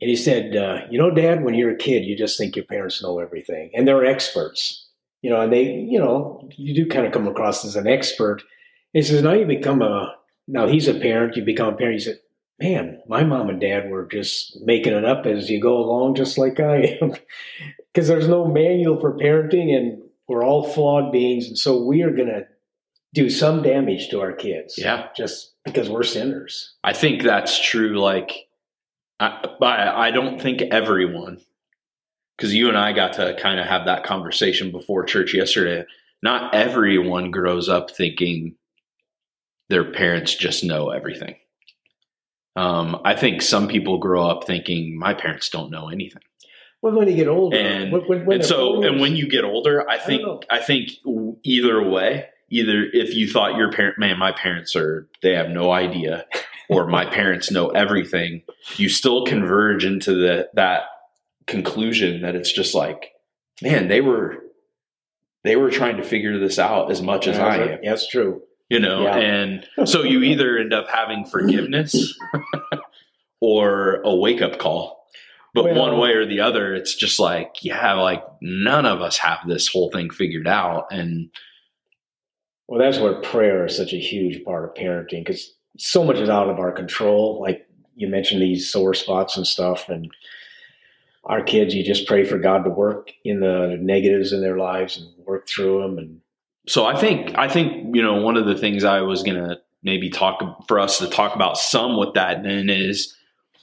and 0.00 0.10
he 0.10 0.16
said, 0.16 0.54
uh, 0.54 0.80
"You 0.90 0.98
know, 0.98 1.10
Dad, 1.10 1.42
when 1.42 1.54
you're 1.54 1.70
a 1.70 1.76
kid, 1.76 2.04
you 2.04 2.16
just 2.16 2.36
think 2.36 2.54
your 2.54 2.66
parents 2.66 3.02
know 3.02 3.18
everything, 3.18 3.70
and 3.74 3.88
they're 3.88 4.04
experts, 4.04 4.88
you 5.22 5.30
know, 5.30 5.40
and 5.40 5.50
they, 5.50 5.72
you 5.72 5.98
know, 5.98 6.46
you 6.54 6.74
do 6.74 6.86
kind 6.86 7.06
of 7.06 7.12
come 7.12 7.26
across 7.26 7.64
as 7.64 7.76
an 7.76 7.86
expert." 7.86 8.42
He 8.92 9.00
says, 9.00 9.22
"Now 9.22 9.32
you 9.32 9.46
become 9.46 9.80
a 9.80 10.16
now 10.46 10.66
he's 10.66 10.86
a 10.86 10.92
parent, 10.92 11.36
you 11.36 11.44
become 11.44 11.72
a 11.72 11.76
parent." 11.76 11.94
He 11.94 12.04
said, 12.04 12.18
"Man, 12.60 13.00
my 13.08 13.24
mom 13.24 13.48
and 13.48 13.60
dad 13.60 13.90
were 13.90 14.06
just 14.06 14.60
making 14.62 14.92
it 14.92 15.04
up 15.04 15.26
as 15.26 15.48
you 15.50 15.60
go 15.60 15.76
along, 15.78 16.14
just 16.16 16.36
like 16.38 16.60
I 16.60 16.98
am, 17.00 17.12
because 17.92 18.08
there's 18.08 18.28
no 18.28 18.46
manual 18.46 19.00
for 19.00 19.16
parenting, 19.16 19.74
and 19.76 20.02
we're 20.28 20.44
all 20.44 20.62
flawed 20.62 21.10
beings, 21.12 21.46
and 21.48 21.58
so 21.58 21.82
we 21.84 22.02
are 22.02 22.10
going 22.12 22.28
to." 22.28 22.46
Do 23.12 23.28
some 23.28 23.60
damage 23.64 24.08
to 24.10 24.20
our 24.20 24.32
kids, 24.32 24.78
Yeah. 24.78 25.08
just 25.16 25.54
because 25.64 25.90
we're 25.90 26.04
sinners. 26.04 26.74
I 26.84 26.92
think 26.92 27.24
that's 27.24 27.58
true. 27.60 27.98
Like, 27.98 28.46
I, 29.18 29.48
I, 29.60 30.06
I 30.06 30.10
don't 30.12 30.40
think 30.40 30.62
everyone, 30.62 31.40
because 32.36 32.54
you 32.54 32.68
and 32.68 32.78
I 32.78 32.92
got 32.92 33.14
to 33.14 33.36
kind 33.42 33.58
of 33.58 33.66
have 33.66 33.86
that 33.86 34.04
conversation 34.04 34.70
before 34.70 35.02
church 35.02 35.34
yesterday. 35.34 35.84
Not 36.22 36.54
everyone 36.54 37.32
grows 37.32 37.68
up 37.68 37.90
thinking 37.90 38.54
their 39.70 39.90
parents 39.90 40.32
just 40.36 40.62
know 40.62 40.90
everything. 40.90 41.34
Um, 42.56 43.00
I 43.04 43.14
think 43.14 43.42
some 43.42 43.68
people 43.68 43.98
grow 43.98 44.26
up 44.26 44.44
thinking 44.44 44.98
my 44.98 45.14
parents 45.14 45.48
don't 45.48 45.70
know 45.70 45.88
anything. 45.88 46.22
Well, 46.82 46.94
when 46.94 47.08
you 47.08 47.14
get 47.14 47.28
older, 47.28 47.56
And- 47.56 47.92
when, 47.92 48.02
when, 48.02 48.26
when 48.26 48.36
and 48.38 48.44
so, 48.44 48.82
and 48.82 49.00
when 49.00 49.16
you 49.16 49.28
get 49.28 49.44
older, 49.44 49.88
I 49.88 49.98
think, 49.98 50.22
know. 50.22 50.40
I, 50.50 50.60
think 50.60 50.90
either 51.44 51.82
way, 51.88 52.26
either 52.48 52.84
if 52.92 53.14
you 53.14 53.28
thought 53.30 53.56
your 53.56 53.70
parent, 53.70 53.98
man, 53.98 54.18
my 54.18 54.32
parents 54.32 54.74
are, 54.74 55.08
they 55.22 55.34
have 55.34 55.50
no 55.50 55.70
idea, 55.70 56.24
or 56.68 56.86
my 56.86 57.04
parents 57.10 57.50
know 57.50 57.68
everything, 57.68 58.42
you 58.76 58.88
still 58.88 59.26
converge 59.26 59.84
into 59.84 60.14
the, 60.14 60.48
that 60.54 60.84
conclusion 61.46 62.22
that 62.22 62.34
it's 62.34 62.52
just 62.52 62.74
like, 62.74 63.12
man, 63.60 63.88
they 63.88 64.00
were, 64.00 64.38
they 65.44 65.56
were 65.56 65.70
trying 65.70 65.98
to 65.98 66.02
figure 66.02 66.38
this 66.38 66.58
out 66.58 66.90
as 66.90 67.02
much 67.02 67.26
as 67.26 67.38
I 67.38 67.56
am, 67.56 67.78
That's 67.84 68.08
true. 68.08 68.42
You 68.70 68.78
know, 68.80 69.02
Yeah. 69.02 69.16
and 69.18 69.66
so 69.84 70.02
you 70.04 70.22
either 70.22 70.56
end 70.56 70.72
up 70.72 70.88
having 70.88 71.24
forgiveness 71.26 72.16
or 73.40 74.00
a 74.04 74.14
wake 74.14 74.40
up 74.42 74.58
call. 74.58 75.04
But 75.54 75.64
Well- 75.64 75.74
one 75.74 75.98
way 75.98 76.12
or 76.12 76.24
the 76.26 76.40
other, 76.40 76.74
it's 76.74 76.94
just 76.94 77.18
like, 77.18 77.56
yeah, 77.62 77.94
like 77.94 78.22
none 78.40 78.86
of 78.86 79.00
us 79.02 79.18
have 79.18 79.40
this 79.46 79.68
whole 79.68 79.90
thing 79.90 80.10
figured 80.10 80.46
out. 80.48 80.86
And 80.90 81.30
Well, 82.68 82.78
that's 82.78 82.98
where 82.98 83.14
prayer 83.14 83.66
is 83.66 83.76
such 83.76 83.92
a 83.92 83.98
huge 83.98 84.44
part 84.44 84.64
of 84.64 84.74
parenting 84.74 85.24
because 85.24 85.52
so 85.76 86.04
much 86.04 86.18
is 86.18 86.28
out 86.28 86.48
of 86.48 86.60
our 86.60 86.70
control. 86.70 87.40
Like 87.40 87.66
you 87.96 88.06
mentioned, 88.06 88.40
these 88.40 88.70
sore 88.70 88.94
spots 88.94 89.36
and 89.36 89.44
stuff, 89.46 89.88
and 89.88 90.08
our 91.24 91.42
kids, 91.42 91.74
you 91.74 91.82
just 91.84 92.06
pray 92.06 92.24
for 92.24 92.38
God 92.38 92.62
to 92.62 92.70
work 92.70 93.10
in 93.24 93.40
the 93.40 93.76
negatives 93.80 94.32
in 94.32 94.40
their 94.40 94.56
lives 94.56 94.96
and 94.96 95.08
work 95.26 95.48
through 95.48 95.82
them. 95.82 95.98
And 95.98 96.20
so 96.66 96.84
I 96.84 96.98
think, 96.98 97.36
I 97.36 97.48
think, 97.48 97.94
you 97.94 98.02
know, 98.02 98.20
one 98.20 98.36
of 98.36 98.46
the 98.46 98.56
things 98.56 98.84
I 98.84 99.00
was 99.00 99.22
to 99.22 99.58
maybe 99.82 100.10
talk 100.10 100.66
for 100.68 100.78
us 100.78 100.98
to 100.98 101.08
talk 101.08 101.34
about 101.34 101.56
some 101.56 101.96
with 101.96 102.14
that 102.14 102.42
then 102.42 102.68
is 102.68 103.16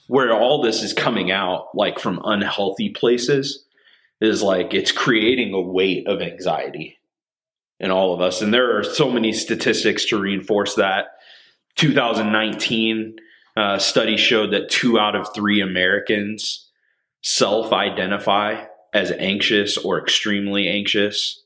where 0.08 0.32
all 0.32 0.62
this 0.62 0.82
is 0.82 0.92
coming 0.92 1.30
out, 1.30 1.68
like 1.74 1.98
from 1.98 2.20
unhealthy 2.24 2.90
places, 2.90 3.64
is 4.20 4.42
like 4.42 4.74
it's 4.74 4.90
creating 4.90 5.54
a 5.54 5.60
weight 5.60 6.06
of 6.08 6.20
anxiety 6.20 6.98
in 7.78 7.90
all 7.90 8.12
of 8.12 8.20
us. 8.20 8.42
And 8.42 8.52
there 8.52 8.76
are 8.76 8.82
so 8.82 9.10
many 9.10 9.32
statistics 9.32 10.04
to 10.06 10.18
reinforce 10.18 10.74
that. 10.74 11.06
2019 11.76 13.16
uh, 13.56 13.78
study 13.78 14.16
showed 14.16 14.52
that 14.52 14.70
two 14.70 14.98
out 14.98 15.14
of 15.14 15.32
three 15.34 15.60
Americans 15.60 16.68
self 17.22 17.72
identify 17.72 18.64
as 18.94 19.12
anxious 19.12 19.76
or 19.76 20.00
extremely 20.00 20.68
anxious. 20.68 21.44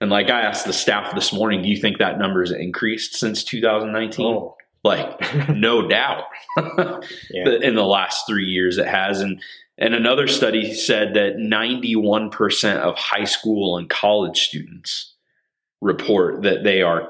And 0.00 0.10
like 0.10 0.30
I 0.30 0.40
asked 0.42 0.66
the 0.66 0.72
staff 0.72 1.14
this 1.14 1.32
morning, 1.32 1.62
do 1.62 1.68
you 1.68 1.76
think 1.76 1.98
that 1.98 2.18
number 2.18 2.40
has 2.40 2.52
increased 2.52 3.14
since 3.14 3.44
2019? 3.44 4.26
oh, 4.26 4.56
Like, 4.82 5.48
no 5.50 5.86
doubt. 5.86 6.24
yeah, 6.56 7.50
in 7.62 7.74
the 7.74 7.84
last 7.84 8.26
three 8.26 8.46
years 8.46 8.78
it 8.78 8.86
has. 8.86 9.20
And 9.20 9.42
and 9.76 9.94
another 9.94 10.26
study 10.26 10.74
said 10.74 11.14
that 11.14 11.36
91% 11.36 12.76
of 12.80 12.96
high 12.96 13.24
school 13.24 13.78
and 13.78 13.88
college 13.88 14.42
students 14.42 15.14
report 15.80 16.42
that 16.42 16.64
they 16.64 16.82
are 16.82 17.08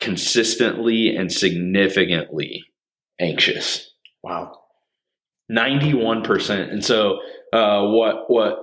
consistently 0.00 1.14
and 1.14 1.32
significantly 1.32 2.64
anxious. 3.20 3.92
Wow, 4.24 4.58
91% 5.50 6.70
and 6.70 6.84
so 6.84 7.20
uh, 7.52 7.86
what 7.86 8.30
what 8.30 8.58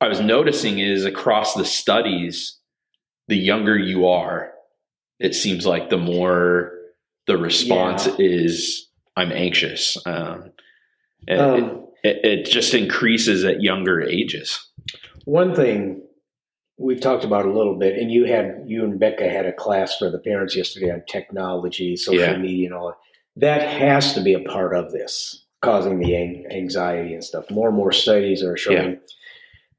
i 0.00 0.08
was 0.08 0.20
noticing 0.20 0.80
is 0.80 1.04
across 1.04 1.54
the 1.54 1.64
studies 1.64 2.58
the 3.28 3.36
younger 3.36 3.76
you 3.78 4.06
are 4.06 4.52
it 5.20 5.34
seems 5.34 5.64
like 5.66 5.90
the 5.90 5.96
more 5.98 6.72
the 7.26 7.36
response 7.38 8.06
Yeah. 8.06 8.14
is 8.18 8.88
i'm 9.16 9.32
anxious 9.32 9.96
um, 10.06 10.50
it, 11.26 11.38
Um, 11.40 11.86
it, 12.02 12.24
it 12.24 12.44
just 12.46 12.74
increases 12.74 13.44
at 13.44 13.62
younger 13.62 14.00
ages 14.02 14.60
One 15.24 15.54
thing 15.54 16.02
we've 16.76 17.00
talked 17.00 17.24
about 17.24 17.46
a 17.46 17.52
little 17.52 17.76
bit, 17.78 17.96
and 17.96 18.10
you 18.10 18.24
had 18.26 18.64
you 18.66 18.82
and 18.84 18.98
Becca 19.00 19.28
had 19.30 19.46
a 19.46 19.52
class 19.52 19.96
for 19.96 20.10
the 20.10 20.18
parents 20.18 20.54
yesterday 20.56 20.90
on 20.90 21.02
technology, 21.08 21.96
social 21.96 22.20
Yeah. 22.34 22.36
media, 22.36 22.66
and 22.66 22.74
all 22.74 22.88
that. 22.88 22.96
That 23.36 23.62
has 23.80 24.12
to 24.14 24.20
be 24.20 24.34
a 24.34 24.40
part 24.40 24.76
of 24.76 24.90
this, 24.92 25.44
causing 25.62 25.98
the 26.00 26.14
an- 26.14 26.46
anxiety 26.50 27.14
and 27.14 27.24
stuff. 27.24 27.48
More 27.50 27.68
and 27.68 27.76
more 27.76 27.92
studies 27.92 28.42
are 28.42 28.56
showing 28.56 28.98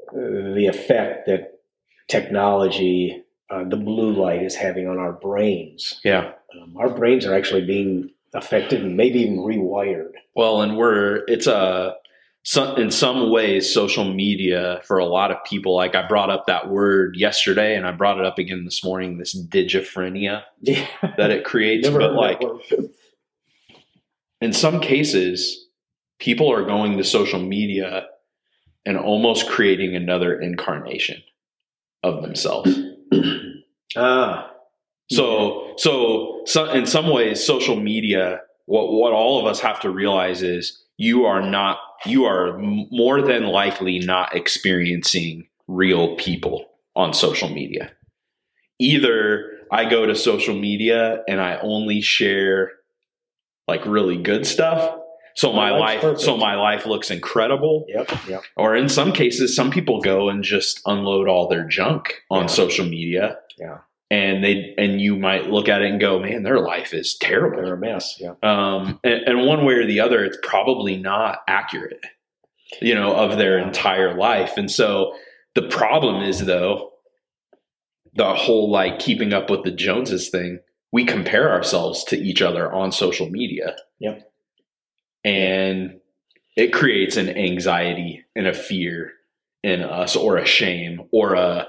uh, 0.10 0.54
the 0.56 0.66
effect 0.68 1.28
that 1.28 1.60
technology, 2.08 3.22
uh, 3.50 3.64
the 3.64 3.78
blue 3.78 4.12
light, 4.12 4.44
is 4.44 4.56
having 4.56 4.88
on 4.88 4.98
our 4.98 5.14
brains. 5.14 6.00
yeah 6.04 6.32
Um, 6.62 6.76
our 6.78 6.90
brains 6.90 7.26
are 7.26 7.34
actually 7.34 7.66
being 7.66 8.12
affected 8.34 8.82
and 8.82 8.98
maybe 8.98 9.20
even 9.20 9.38
rewired. 9.38 10.12
Well, 10.36 10.62
and 10.62 10.78
we're 10.78 11.24
it's 11.28 11.48
a 11.48 11.96
some, 12.44 12.78
in 12.78 12.92
some 12.92 13.32
ways 13.32 13.74
social 13.74 14.14
media 14.14 14.80
for 14.84 15.00
a 15.00 15.06
lot 15.06 15.32
of 15.32 15.38
people. 15.46 15.76
Like 15.76 15.96
I 15.96 16.08
brought 16.08 16.30
up 16.30 16.46
that 16.46 16.70
word 16.70 17.16
yesterday, 17.18 17.76
and 17.76 17.88
I 17.88 17.92
brought 17.92 18.20
it 18.20 18.26
up 18.26 18.38
again 18.38 18.66
this 18.66 18.84
morning. 18.84 19.18
This 19.18 19.36
digiphrenia 19.36 20.44
Yeah, 20.62 20.88
that 21.18 21.32
it 21.32 21.44
creates, 21.44 21.90
but 21.90 22.14
like 22.14 22.42
in 24.42 24.54
some 24.54 24.80
cases, 24.80 25.68
people 26.20 26.52
are 26.52 26.66
going 26.66 26.98
to 26.98 27.04
social 27.04 27.40
media 27.40 28.08
and 28.86 28.98
almost 28.98 29.50
creating 29.50 29.96
another 29.96 30.40
incarnation 30.40 31.24
of 32.04 32.22
themselves. 32.22 32.70
ah, 33.98 34.52
So, 35.10 35.74
so, 35.78 36.42
so 36.46 36.72
in 36.72 36.86
some 36.86 37.10
ways, 37.10 37.46
social 37.46 37.76
media, 37.76 38.42
what, 38.66 38.92
what 38.92 39.14
all 39.14 39.40
of 39.40 39.46
us 39.46 39.60
have 39.60 39.80
to 39.82 39.90
realize 39.90 40.42
is 40.42 40.84
you 40.98 41.26
are 41.26 41.42
not, 41.42 41.78
you 42.06 42.26
are 42.26 42.58
more 42.58 43.22
than 43.22 43.44
likely 43.44 44.00
not 44.00 44.36
experiencing 44.36 45.48
real 45.68 46.16
people 46.16 46.66
on 46.96 47.14
social 47.14 47.50
media. 47.50 47.92
Either 48.80 49.52
I 49.72 49.90
go 49.90 50.06
to 50.06 50.16
social 50.16 50.56
media 50.56 51.24
and 51.28 51.42
I 51.42 51.58
only 51.58 52.02
share 52.02 52.72
like 53.68 53.86
really 53.86 54.18
good 54.18 54.46
stuff. 54.46 54.98
So 55.36 55.52
my 55.52 55.70
that's 55.72 55.80
life, 55.82 56.02
perfect. 56.02 56.22
so 56.22 56.38
my 56.38 56.56
life 56.56 56.86
looks 56.86 57.12
incredible. 57.12 57.86
Yep, 57.90 58.12
yep. 58.30 58.42
Or 58.56 58.76
in 58.76 58.88
some 58.90 59.12
cases, 59.12 59.56
some 59.56 59.70
people 59.70 60.00
go 60.02 60.30
and 60.30 60.44
just 60.44 60.82
unload 60.86 61.28
all 61.28 61.48
their 61.50 61.68
junk 61.68 62.22
on 62.32 62.42
Yeah. 62.44 62.48
social 62.48 62.86
media. 62.86 63.38
Yeah. 63.60 63.80
And 64.12 64.44
they 64.44 64.74
and 64.78 65.02
you 65.02 65.16
might 65.18 65.50
look 65.50 65.68
at 65.68 65.82
it 65.82 65.90
and 65.92 66.00
go, 66.00 66.20
man, 66.20 66.44
their 66.44 66.60
life 66.60 66.94
is 66.94 67.18
terrible. 67.18 67.62
They're 67.64 67.74
a 67.74 67.78
mess. 67.78 68.18
Yeah. 68.20 68.34
Um, 68.44 69.00
and, 69.04 69.22
and 69.26 69.46
one 69.46 69.66
way 69.66 69.74
or 69.74 69.86
the 69.86 70.00
other, 70.00 70.24
it's 70.24 70.38
probably 70.44 70.96
not 70.96 71.40
accurate, 71.48 72.06
you 72.82 72.96
know, 72.96 73.14
of 73.16 73.38
their 73.38 73.58
Yeah. 73.60 73.68
entire 73.68 74.16
life. 74.18 74.54
And 74.58 74.70
so 74.72 75.14
the 75.56 75.64
problem 75.64 76.24
is 76.24 76.46
though, 76.46 76.92
the 78.14 78.34
whole 78.36 78.72
like 78.72 79.00
keeping 79.00 79.34
up 79.34 79.50
with 79.50 79.64
the 79.64 79.72
Joneses 79.72 80.30
thing, 80.30 80.60
we 80.94 81.04
compare 81.04 81.52
ourselves 81.52 82.04
to 82.06 82.18
each 82.18 82.42
other 82.42 82.72
on 82.72 82.92
social 82.94 83.30
media. 83.30 83.76
Yep. 84.00 84.32
And 85.26 86.00
it 86.56 86.72
creates 86.72 87.18
an 87.18 87.28
anxiety 87.30 88.24
and 88.36 88.48
a 88.48 88.54
fear 88.54 89.12
in 89.64 89.82
us 89.82 90.16
or 90.16 90.38
a 90.38 90.46
shame 90.46 91.02
or 91.12 91.34
a 91.34 91.68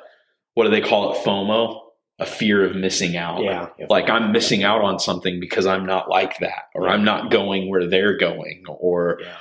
what 0.55 0.65
do 0.65 0.71
they 0.71 0.81
call 0.81 1.13
it 1.13 1.25
fomo 1.25 1.81
a 2.19 2.27
fear 2.27 2.65
of 2.65 2.77
missing 2.77 3.17
out 3.17 3.43
Yeah. 3.43 3.69
like 3.91 4.09
i'm 4.09 4.31
missing 4.33 4.63
out 4.63 4.83
on 4.83 4.99
something 4.99 5.41
because 5.41 5.67
i'm 5.67 5.87
not 5.87 6.09
like 6.09 6.39
that 6.39 6.69
or 6.75 6.89
i'm 6.89 7.05
not 7.05 7.31
going 7.31 7.69
where 7.71 7.89
they're 7.89 8.17
going 8.17 8.63
or 8.69 9.19
yeah. 9.23 9.37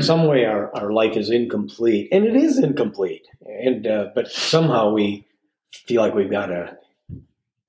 Some 0.00 0.26
way 0.26 0.44
our, 0.46 0.74
our 0.74 0.92
life 0.92 1.16
is 1.16 1.30
incomplete, 1.30 2.08
and 2.12 2.24
it 2.24 2.36
is 2.36 2.58
incomplete. 2.58 3.26
And 3.44 3.86
uh, 3.86 4.06
but 4.14 4.28
somehow 4.28 4.92
we 4.92 5.26
feel 5.72 6.00
like 6.00 6.14
we've 6.14 6.30
got 6.30 6.46
to 6.46 6.76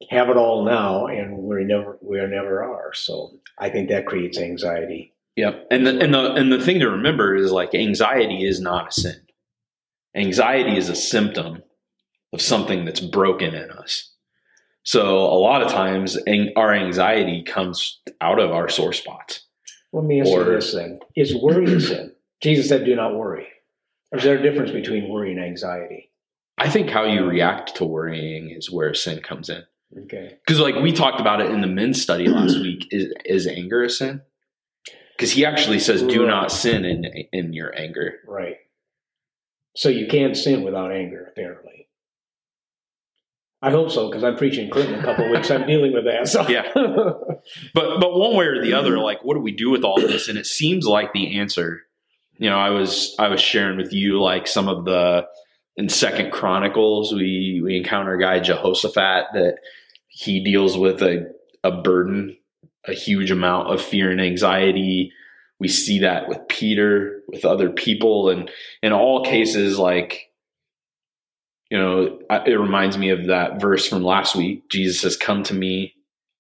have 0.10 0.30
it 0.30 0.38
all 0.38 0.64
now, 0.64 1.08
and 1.08 1.38
we 1.40 1.64
never 1.64 1.98
we 2.02 2.18
never 2.18 2.64
are. 2.64 2.94
So 2.94 3.40
I 3.58 3.70
think 3.70 3.90
that 3.90 4.06
creates 4.06 4.38
anxiety. 4.38 5.14
Yep. 5.38 5.68
And 5.72 5.86
the 5.86 6.00
and 6.00 6.14
the 6.14 6.34
and 6.34 6.52
the 6.52 6.60
thing 6.60 6.80
to 6.80 6.90
remember 6.90 7.36
is 7.36 7.52
like 7.52 7.74
anxiety 7.76 8.44
is 8.44 8.60
not 8.60 8.90
a 8.90 8.92
sin. 8.92 9.22
Anxiety 10.16 10.76
is 10.78 10.90
a 10.90 10.96
symptom 10.96 11.62
of 12.34 12.42
something 12.42 12.86
that's 12.86 13.00
broken 13.00 13.54
in 13.54 13.70
us. 13.70 14.12
So 14.84 15.20
a 15.20 15.40
lot 15.40 15.62
of 15.62 15.72
times 15.72 16.16
an- 16.16 16.54
our 16.56 16.74
anxiety 16.74 17.44
comes 17.44 18.00
out 18.20 18.40
of 18.40 18.52
our 18.52 18.68
sore 18.68 18.94
spots. 18.94 19.46
Let 19.94 20.06
me 20.06 20.22
ask 20.22 20.30
Or- 20.30 20.40
you 20.44 20.52
this 20.56 20.74
then: 20.74 21.00
Is 21.16 21.36
worry 21.36 21.66
a 21.66 21.80
sin? 21.80 22.14
Jesus 22.42 22.68
said, 22.68 22.84
"Do 22.86 22.96
not 22.96 23.16
worry." 23.16 23.48
Or 24.12 24.18
is 24.18 24.24
there 24.24 24.38
a 24.38 24.42
difference 24.42 24.72
between 24.72 25.08
worry 25.10 25.32
and 25.34 25.40
anxiety? 25.44 26.12
I 26.58 26.70
think 26.70 26.90
how 26.90 27.04
you 27.04 27.26
react 27.26 27.76
to 27.76 27.86
worrying 27.86 28.50
is 28.50 28.72
where 28.72 28.94
sin 28.96 29.20
comes 29.22 29.50
in. 29.50 29.64
Okay. 30.06 30.38
Because 30.46 30.60
like 30.60 30.76
we 30.76 30.92
talked 30.92 31.20
about 31.22 31.42
it 31.42 31.52
in 31.52 31.62
the 31.62 31.68
men's 31.68 32.02
study 32.02 32.28
last 32.28 32.60
week, 32.60 32.88
is 32.92 33.14
is 33.26 33.46
anger 33.46 33.84
a 33.84 33.90
sin? 33.90 34.22
Because 35.18 35.32
he 35.32 35.46
actually 35.46 35.80
says, 35.80 36.04
"Do 36.04 36.22
Right. 36.22 36.28
not 36.30 36.52
sin 36.52 36.86
in 36.86 37.06
in 37.34 37.54
your 37.54 37.74
anger." 37.78 38.20
Right. 38.28 38.58
So 39.76 39.90
you 39.90 40.08
can't 40.08 40.36
sin 40.38 40.64
without 40.64 40.92
anger, 40.92 41.26
apparently. 41.32 41.88
I 43.62 43.72
hope 43.72 43.90
so, 43.90 44.08
because 44.08 44.24
I'm 44.24 44.36
preaching 44.38 44.70
Clinton 44.70 44.96
in 44.96 45.00
a 45.00 45.04
couple 45.04 45.26
of 45.26 45.32
weeks. 45.32 45.50
I'm 45.50 45.66
dealing 45.74 45.94
with 45.94 46.06
that. 46.06 46.28
So 46.28 46.48
Yeah. 46.48 46.72
but 46.76 48.00
but 48.00 48.14
one 48.18 48.36
way 48.36 48.46
or 48.46 48.62
the 48.62 48.74
other 48.74 48.98
like 49.10 49.24
what 49.24 49.34
do 49.34 49.40
we 49.42 49.52
do 49.52 49.70
with 49.72 49.84
all 49.84 50.00
this 50.00 50.28
and 50.28 50.38
it 50.38 50.46
seems 50.46 50.86
like 50.86 51.14
the 51.14 51.40
answer 51.40 51.82
you 52.38 52.50
know 52.50 52.58
i 52.58 52.70
was 52.70 53.16
i 53.20 53.28
was 53.30 53.40
sharing 53.42 53.78
with 53.78 53.92
you 53.94 54.22
like 54.22 54.46
some 54.48 54.68
of 54.68 54.86
the 54.86 55.26
in 55.78 55.90
second 55.90 56.32
chronicles 56.32 57.14
we 57.14 57.62
we 57.64 57.78
encounter 57.78 58.14
a 58.14 58.20
guy 58.22 58.40
jehoshaphat 58.40 59.26
that 59.34 59.56
he 60.10 60.44
deals 60.44 60.78
with 60.78 61.02
a 61.02 61.26
a 61.64 61.72
burden 61.82 62.36
a 62.88 62.94
huge 62.94 63.32
amount 63.32 63.70
of 63.70 63.82
fear 63.82 64.12
and 64.12 64.22
anxiety 64.22 65.12
we 65.60 65.68
see 65.68 66.00
that 66.00 66.28
with 66.28 66.40
peter 66.48 67.22
with 67.28 67.46
other 67.46 67.70
people 67.70 68.30
and 68.30 68.50
in 68.82 68.94
all 68.94 69.24
cases 69.24 69.78
like 69.78 70.32
you 71.70 71.78
know 71.78 72.20
it 72.46 72.60
reminds 72.60 72.98
me 72.98 73.10
of 73.10 73.28
that 73.28 73.60
verse 73.60 73.88
from 73.88 74.04
last 74.04 74.36
week 74.36 74.70
jesus 74.70 75.02
says 75.02 75.18
come 75.18 75.44
to 75.44 75.54
me 75.54 75.94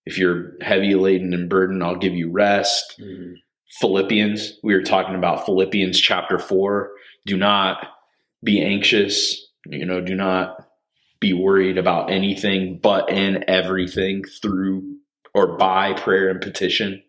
if 0.08 0.18
you're 0.18 0.54
heavy 0.62 0.96
laden 0.96 1.34
and 1.34 1.50
burdened, 1.50 1.84
I'll 1.84 1.98
give 1.98 2.15
you 2.15 2.32
rest. 2.32 2.95
Mhm. 2.98 3.36
Philippians, 3.82 4.58
we 4.63 4.74
were 4.74 4.82
talking 4.82 5.15
about 5.15 5.45
Philippians 5.45 6.00
chapter 6.00 6.39
4. 6.39 6.89
Do 7.26 7.36
not 7.36 7.86
be 8.41 8.62
anxious, 8.62 9.52
you 9.69 9.86
know, 9.86 10.00
do 10.00 10.15
not 10.15 10.65
be 11.19 11.34
worried 11.34 11.78
about 11.78 12.10
anything, 12.10 12.80
but 12.82 13.10
in 13.10 13.43
everything 13.50 14.24
through 14.41 14.95
or 15.38 15.56
by 15.56 15.93
prayer 15.93 16.30
and 16.30 16.41
petition. 16.41 17.04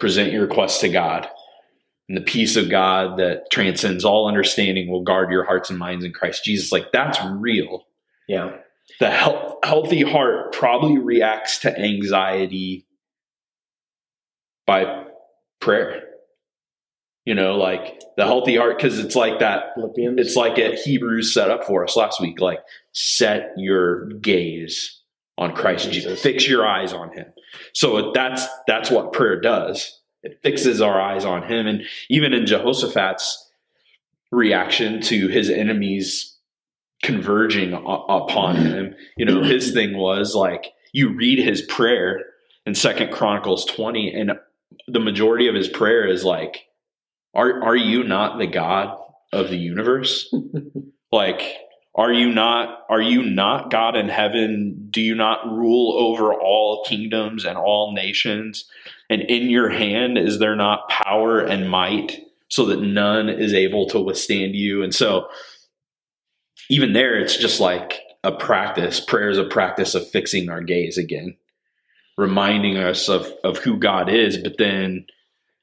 Present 0.00 0.32
your 0.32 0.42
requests 0.42 0.80
to 0.80 0.88
God. 0.88 1.28
And 2.08 2.18
the 2.18 2.22
peace 2.22 2.56
of 2.56 2.68
God 2.68 3.18
that 3.20 3.48
transcends 3.50 4.04
all 4.04 4.26
understanding 4.26 4.90
will 4.90 5.04
guard 5.04 5.30
your 5.30 5.44
hearts 5.44 5.70
and 5.70 5.78
minds 5.78 6.04
in 6.04 6.12
Christ 6.12 6.44
Jesus. 6.44 6.72
Like 6.72 6.90
that's 6.92 7.18
real 7.24 7.86
yeah. 8.28 8.56
the 8.98 9.10
health, 9.10 9.58
healthy 9.62 10.02
heart 10.02 10.52
probably 10.52 10.98
reacts 10.98 11.58
to 11.58 11.78
anxiety 11.78 12.86
by 14.66 15.04
prayer. 15.60 16.02
You 17.24 17.34
know, 17.34 17.54
like 17.54 18.02
the 18.16 18.26
healthy 18.26 18.56
heart, 18.56 18.76
because 18.76 18.98
it's 18.98 19.16
like 19.16 19.38
that. 19.38 19.74
Philippians. 19.76 20.20
It's 20.20 20.36
like 20.36 20.58
it 20.58 20.78
Hebrews 20.80 21.32
set 21.32 21.50
up 21.50 21.64
for 21.64 21.84
us 21.84 21.96
last 21.96 22.20
week. 22.20 22.40
Like, 22.40 22.58
set 22.92 23.52
your 23.56 24.08
gaze 24.14 25.00
on 25.36 25.54
Christ 25.54 25.90
Jesus. 25.90 26.22
Fix 26.22 26.46
your 26.46 26.66
eyes 26.66 26.92
on 26.92 27.12
Him. 27.12 27.26
So 27.72 28.12
that's 28.12 28.46
that's 28.66 28.90
what 28.90 29.12
prayer 29.12 29.40
does. 29.40 30.00
It 30.22 30.40
fixes 30.42 30.80
our 30.80 31.00
eyes 31.00 31.24
on 31.24 31.42
Him, 31.50 31.66
and 31.66 31.82
even 32.08 32.32
in 32.32 32.46
Jehoshaphat's 32.46 33.44
reaction 34.34 35.00
to 35.00 35.28
his 35.28 35.48
enemies 35.48 36.36
converging 37.02 37.70
u- 37.70 37.76
upon 37.76 38.56
mm-hmm. 38.56 38.66
him, 38.66 38.94
you 39.16 39.24
know, 39.24 39.42
his 39.42 39.72
thing 39.72 39.96
was 39.96 40.34
like 40.34 40.72
you 40.92 41.14
read 41.14 41.38
his 41.38 41.62
prayer 41.62 42.24
in 42.66 42.74
Second 42.74 43.12
Chronicles 43.12 43.64
twenty, 43.64 44.12
and 44.12 44.32
the 44.88 45.00
majority 45.00 45.48
of 45.48 45.54
his 45.54 45.68
prayer 45.68 46.06
is 46.06 46.24
like, 46.24 46.66
"Are 47.34 47.62
are 47.62 47.76
you 47.76 48.02
not 48.04 48.38
the 48.38 48.46
God 48.46 48.96
of 49.32 49.50
the 49.50 49.58
universe? 49.58 50.32
like, 51.12 51.42
are 51.96 52.12
you 52.12 52.32
not 52.32 52.84
are 52.88 53.00
you 53.00 53.22
not 53.22 53.70
God 53.70 53.96
in 53.96 54.08
heaven? 54.08 54.88
Do 54.90 55.00
you 55.00 55.14
not 55.14 55.46
rule 55.46 55.96
over 55.96 56.34
all 56.34 56.84
kingdoms 56.84 57.44
and 57.44 57.56
all 57.56 57.92
nations? 57.92 58.64
And 59.08 59.22
in 59.22 59.48
your 59.48 59.68
hand 59.68 60.18
is 60.18 60.38
there 60.38 60.56
not 60.56 60.88
power 60.88 61.38
and 61.38 61.70
might, 61.70 62.20
so 62.48 62.66
that 62.66 62.80
none 62.80 63.28
is 63.28 63.54
able 63.54 63.86
to 63.88 64.00
withstand 64.00 64.56
you?" 64.56 64.82
And 64.82 64.94
so, 64.94 65.28
even 66.68 66.94
there, 66.94 67.16
it's 67.18 67.36
just 67.36 67.60
like 67.60 68.00
a 68.24 68.32
practice. 68.32 68.98
Prayer 68.98 69.30
is 69.30 69.38
a 69.38 69.44
practice 69.44 69.94
of 69.94 70.08
fixing 70.08 70.48
our 70.48 70.62
gaze 70.62 70.98
again, 70.98 71.36
reminding 72.18 72.76
us 72.76 73.08
of 73.08 73.32
of 73.44 73.58
who 73.58 73.78
God 73.78 74.08
is. 74.08 74.36
But 74.36 74.58
then, 74.58 75.06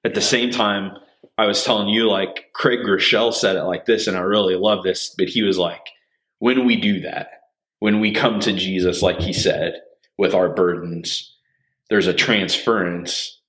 at 0.05 0.15
the 0.15 0.21
same 0.21 0.49
time, 0.49 0.93
I 1.37 1.45
was 1.45 1.65
telling 1.65 1.89
you, 1.89 2.09
like 2.09 2.53
Craig 2.53 2.79
Groeschel 2.85 3.33
said 3.33 3.57
it 3.57 3.63
like 3.63 3.85
this, 3.85 4.07
and 4.07 4.15
I 4.15 4.21
really 4.21 4.55
love 4.55 4.83
this. 4.83 5.13
But 5.17 5.27
he 5.27 5.41
was 5.41 5.57
like, 5.57 5.87
when 6.41 6.65
we 6.65 6.75
do 6.75 7.01
that, 7.01 7.27
when 7.77 7.99
we 7.99 8.11
come 8.11 8.39
to 8.39 8.51
Jesus, 8.51 9.03
like 9.03 9.19
he 9.19 9.31
said, 9.31 9.75
with 10.17 10.33
our 10.33 10.49
burdens, 10.49 11.37
there's 11.91 12.07
a 12.07 12.13
transference. 12.15 13.39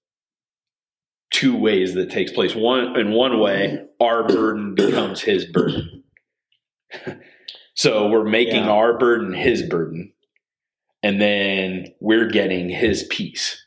Two 1.31 1.57
ways 1.57 1.95
that 1.95 2.11
takes 2.11 2.31
place. 2.31 2.55
One 2.55 2.95
in 3.01 3.13
one 3.13 3.41
way, 3.41 3.83
our 3.99 4.27
burden 4.29 4.75
becomes 4.75 5.23
his 5.23 5.47
burden. 5.47 6.05
so 7.75 8.09
we're 8.11 8.29
making 8.29 8.65
Yeah. 8.65 8.71
our 8.73 8.99
burden 8.99 9.33
his 9.33 9.63
burden, 9.63 10.13
and 11.03 11.19
then 11.19 11.95
we're 11.99 12.29
getting 12.29 12.69
his 12.69 13.05
peace. 13.05 13.65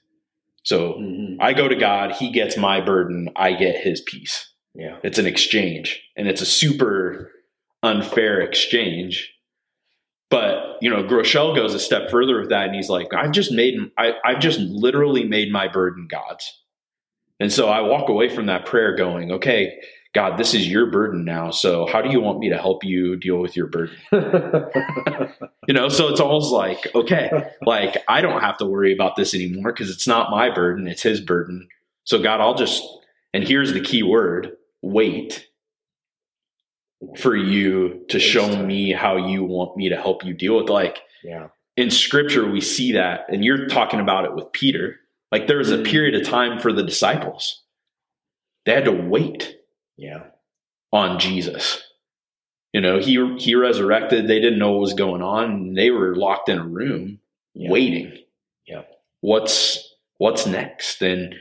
So 0.61 0.93
Mhm. 1.01 1.37
I 1.39 1.53
go 1.53 1.67
to 1.67 1.75
God, 1.75 2.11
he 2.11 2.29
gets 2.31 2.57
my 2.57 2.79
burden, 2.79 3.29
I 3.35 3.53
get 3.53 3.77
his 3.83 4.01
peace. 4.01 4.51
Yeah. 4.75 4.97
It's 5.03 5.17
an 5.17 5.25
exchange, 5.25 5.99
and 6.15 6.27
it's 6.27 6.41
a 6.41 6.45
super 6.45 7.31
unfair 7.85 8.41
exchange. 8.41 9.31
But 10.29 10.77
you 10.81 10.89
know, 10.89 11.03
Groeschel 11.03 11.55
goes 11.55 11.73
a 11.73 11.79
step 11.79 12.09
further 12.09 12.39
with 12.39 12.49
that, 12.49 12.65
and 12.65 12.75
he's 12.75 12.89
like, 12.89 13.13
"I've 13.13 13.31
just 13.31 13.51
made, 13.51 13.75
I, 13.97 14.13
I've 14.25 14.39
just 14.39 14.59
literally 14.59 15.23
made 15.23 15.51
my 15.51 15.67
burden 15.67 16.07
God's." 16.09 16.51
And 17.39 17.51
so 17.51 17.69
I 17.69 17.81
walk 17.81 18.09
away 18.09 18.29
from 18.29 18.47
that 18.47 18.65
prayer 18.65 18.95
going, 18.95 19.31
"Okay, 19.31 19.77
God, 20.13 20.37
this 20.37 20.53
is 20.53 20.67
your 20.67 20.89
burden 20.89 21.25
now. 21.25 21.51
So 21.51 21.85
how 21.85 22.01
do 22.01 22.09
you 22.09 22.19
want 22.19 22.39
me 22.39 22.49
to 22.49 22.57
help 22.57 22.83
you 22.83 23.15
deal 23.15 23.37
with 23.37 23.55
your 23.55 23.67
burden?" 23.67 23.95
You 25.67 25.73
know, 25.73 25.89
so 25.89 26.09
it's 26.09 26.19
almost 26.19 26.51
like, 26.51 26.93
okay, 26.93 27.31
like 27.65 27.97
I 28.07 28.21
don't 28.21 28.41
have 28.41 28.57
to 28.57 28.67
worry 28.67 28.93
about 28.93 29.15
this 29.15 29.33
anymore 29.33 29.73
because 29.73 29.89
it's 29.89 30.07
not 30.07 30.29
my 30.29 30.53
burden, 30.53 30.87
it's 30.87 31.01
his 31.01 31.19
burden. 31.19 31.67
So 32.03 32.21
God, 32.21 32.39
I'll 32.39 32.53
just 32.53 32.83
and 33.33 33.43
here's 33.43 33.73
the 33.73 33.81
key 33.81 34.03
word, 34.03 34.51
wait 34.83 35.47
for 37.17 37.35
you 37.35 38.05
to 38.09 38.19
show 38.19 38.63
me 38.63 38.91
how 38.91 39.17
you 39.27 39.43
want 39.43 39.75
me 39.77 39.89
to 39.89 39.95
help 39.97 40.23
you 40.25 40.33
deal 40.33 40.57
with 40.57 40.69
like 40.69 40.99
yeah. 41.23 41.47
in 41.77 41.91
scripture 41.91 42.49
we 42.49 42.61
see 42.61 42.93
that 42.93 43.25
and 43.29 43.43
you're 43.43 43.67
talking 43.67 43.99
about 43.99 44.25
it 44.25 44.33
with 44.33 44.51
Peter. 44.51 44.97
Like 45.31 45.47
there 45.47 45.57
was 45.57 45.71
a 45.71 45.77
Mm. 45.79 45.85
period 45.85 46.15
of 46.15 46.25
time 46.27 46.59
for 46.59 46.71
the 46.71 46.83
disciples. 46.83 47.61
They 48.65 48.73
had 48.73 48.85
to 48.85 48.91
wait 48.91 49.57
Yeah. 49.97 50.23
on 50.91 51.19
Jesus. 51.19 51.83
You 52.73 52.81
know, 52.81 52.99
he 52.99 53.35
he 53.37 53.55
resurrected, 53.55 54.27
they 54.27 54.39
didn't 54.39 54.59
know 54.59 54.71
what 54.73 54.81
was 54.81 54.93
going 54.93 55.21
on, 55.21 55.51
and 55.51 55.77
they 55.77 55.91
were 55.91 56.15
locked 56.15 56.49
in 56.49 56.57
a 56.59 56.65
room 56.65 57.19
Yeah. 57.53 57.69
waiting. 57.71 58.17
Yeah. 58.65 58.83
What's 59.21 59.95
what's 60.17 60.45
next? 60.47 61.01
And 61.01 61.35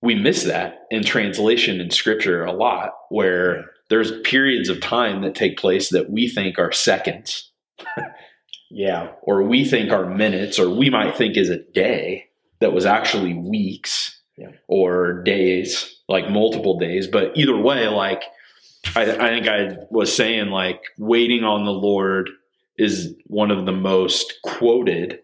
we 0.00 0.14
miss 0.14 0.44
that 0.44 0.86
in 0.90 1.02
translation 1.04 1.80
in 1.80 1.90
scripture 1.90 2.44
a 2.44 2.52
lot 2.52 2.92
where. 3.10 3.70
There's 3.90 4.20
periods 4.22 4.68
of 4.68 4.80
time 4.80 5.22
that 5.22 5.34
take 5.34 5.58
place 5.58 5.90
that 5.90 6.10
we 6.10 6.28
think 6.28 6.58
are 6.58 6.72
seconds 6.72 7.50
Yeah. 8.70 9.12
or 9.22 9.42
we 9.42 9.64
think 9.64 9.90
are 9.92 10.06
minutes 10.06 10.58
or 10.58 10.68
we 10.70 10.90
might 10.90 11.16
think 11.16 11.36
is 11.36 11.50
a 11.50 11.58
day 11.72 12.26
that 12.60 12.72
was 12.72 12.86
actually 12.86 13.34
weeks 13.34 14.20
Yeah. 14.36 14.50
or 14.66 15.22
days, 15.22 16.00
like 16.08 16.30
multiple 16.30 16.78
days. 16.78 17.06
But 17.06 17.36
either 17.36 17.56
way, 17.56 17.86
like 17.88 18.22
I, 18.96 19.02
I 19.02 19.28
think 19.30 19.48
I 19.48 19.76
was 19.90 20.14
saying, 20.14 20.48
like 20.50 20.80
waiting 20.98 21.44
on 21.44 21.64
the 21.64 21.72
Lord 21.72 22.30
is 22.76 23.14
one 23.26 23.50
of 23.50 23.64
the 23.66 23.72
most 23.72 24.34
quoted 24.42 25.20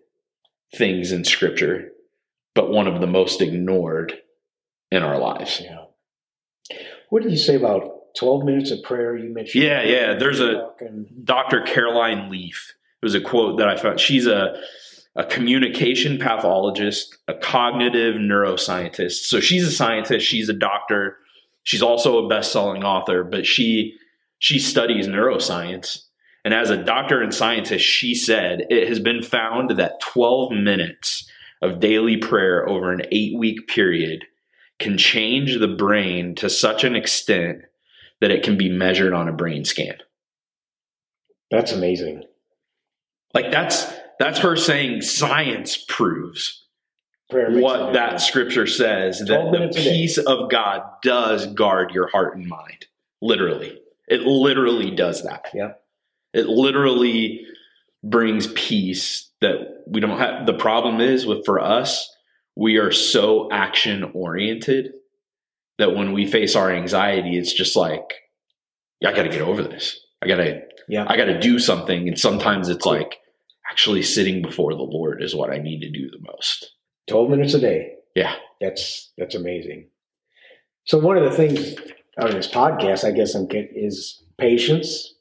things 0.77 1.11
in 1.12 1.25
Scripture, 1.25 1.90
but 2.55 2.70
one 2.70 2.87
of 2.87 3.01
the 3.01 3.07
most 3.07 3.40
ignored 3.40 4.14
in 4.92 5.03
our 5.03 5.18
lives. 5.18 5.61
Yeah. 5.62 5.85
What 7.09 7.23
did 7.23 7.33
you 7.33 7.38
say 7.38 7.57
about 7.57 8.00
12 8.16 8.44
minutes 8.44 8.70
of 8.70 8.83
prayer 8.83 9.16
you 9.16 9.33
mentioned? 9.33 9.62
Yeah, 9.64 9.83
yeah. 9.83 10.14
There's 10.14 10.40
a 10.40 10.55
Talking- 10.55 11.07
Dr. 11.25 11.62
Caroline 11.62 12.31
Leaf. 12.31 12.75
It 13.03 13.07
was 13.07 13.14
a 13.14 13.20
quote 13.20 13.59
that 13.59 13.68
I 13.68 13.77
found. 13.77 14.01
She's 14.01 14.27
a 14.27 14.61
a 15.16 15.25
communication 15.25 16.18
pathologist, 16.18 17.18
a 17.27 17.35
cognitive 17.35 18.14
neuroscientist. 18.14 19.25
So 19.25 19.40
she's 19.40 19.66
a 19.66 19.73
scientist, 19.73 20.25
she's 20.25 20.49
a 20.49 20.53
doctor, 20.55 21.16
she's 21.64 21.83
also 21.83 22.25
a 22.25 22.29
best-selling 22.29 22.85
author, 22.85 23.25
but 23.25 23.44
she 23.44 23.96
she 24.38 24.59
studies 24.59 25.07
neuroscience. 25.09 26.05
And 26.44 26.55
as 26.55 26.70
a 26.70 26.83
doctor 26.83 27.20
and 27.20 27.35
scientist, 27.35 27.85
she 27.85 28.14
said 28.14 28.64
it 28.70 28.88
has 28.88 28.99
been 28.99 29.23
found 29.23 29.70
that 29.73 30.01
12 30.01 30.53
minutes 30.53 31.29
of 31.61 31.81
daily 31.81 32.16
prayer 32.16 32.66
over 32.66 32.90
an 32.90 33.03
8-week 33.12 33.68
period 33.68 34.25
can 34.79 34.96
change 34.96 35.59
the 35.59 35.68
brain 35.68 36.35
to 36.37 36.49
such 36.49 36.85
an 36.85 36.96
extent 36.96 37.62
that 38.21 38.31
it 38.31 38.43
can 38.43 38.57
be 38.57 38.69
measured 38.69 39.13
on 39.13 39.29
a 39.29 39.33
brain 39.33 39.65
scan. 39.65 39.97
That's 41.51 41.73
amazing. 41.73 42.25
Like 43.35 43.51
that's 43.51 43.87
that's 44.19 44.41
her 44.41 44.57
saying 44.57 45.03
science 45.03 45.77
proves 45.89 46.65
what 47.31 47.93
that 47.93 48.21
scripture 48.21 48.67
says 48.67 49.21
that 49.21 49.29
the 49.29 49.73
peace 49.75 50.19
of 50.19 50.51
God 50.51 50.83
does 51.03 51.47
guard 51.47 51.93
your 51.93 52.09
heart 52.09 52.37
and 52.37 52.47
mind. 52.47 52.87
Literally. 53.23 53.81
It 54.09 54.23
literally 54.23 54.91
does 54.91 55.23
that. 55.23 55.47
Yeah. 55.55 55.73
It 56.33 56.47
literally 56.47 57.47
brings 58.03 58.49
peace 58.49 59.31
that 59.41 59.85
we 59.87 60.01
don't 60.01 60.19
have 60.19 60.47
the 60.47 60.55
problem 60.55 61.01
is 61.01 61.27
with 61.27 61.45
for 61.45 61.61
us 61.61 62.15
we 62.57 62.79
are 62.79 62.93
so 62.93 63.51
action 63.53 64.11
oriented 64.15 64.93
that 65.81 65.97
when 65.97 66.12
we 66.12 66.27
face 66.27 66.55
our 66.55 66.71
anxiety 66.71 67.37
it's 67.37 67.53
just 67.53 67.77
like 67.77 68.14
I 69.05 69.12
got 69.12 69.23
to 69.23 69.29
get 69.29 69.40
over 69.40 69.62
this. 69.62 69.99
I 70.23 70.29
got 70.29 70.37
to 70.37 70.62
Yeah. 70.88 71.07
I 71.09 71.16
got 71.16 71.27
to 71.27 71.40
do 71.40 71.59
something. 71.59 72.09
And 72.09 72.19
sometimes 72.19 72.69
it's 72.69 72.85
like 72.85 73.16
actually 73.71 74.03
sitting 74.03 74.43
before 74.43 74.75
the 74.75 74.83
Lord 74.83 75.23
is 75.23 75.35
what 75.35 75.51
I 75.51 75.59
need 75.59 75.81
to 75.81 75.90
do 75.90 76.11
the 76.11 76.21
most. 76.33 76.73
12 77.09 77.31
minutes 77.31 77.55
a 77.55 77.61
day. 77.61 77.95
Yeah. 78.14 78.35
That's 78.61 79.12
that's 79.16 79.35
amazing. 79.35 79.88
So 80.85 80.99
one 80.99 81.16
of 81.16 81.25
the 81.25 81.31
things 81.31 81.77
on 82.19 82.33
this 82.33 82.49
podcast, 82.49 83.05
I 83.05 83.12
guess, 83.12 83.35
I'm 83.35 83.47
get 83.47 83.71
is 83.73 84.23
patience. 84.38 85.14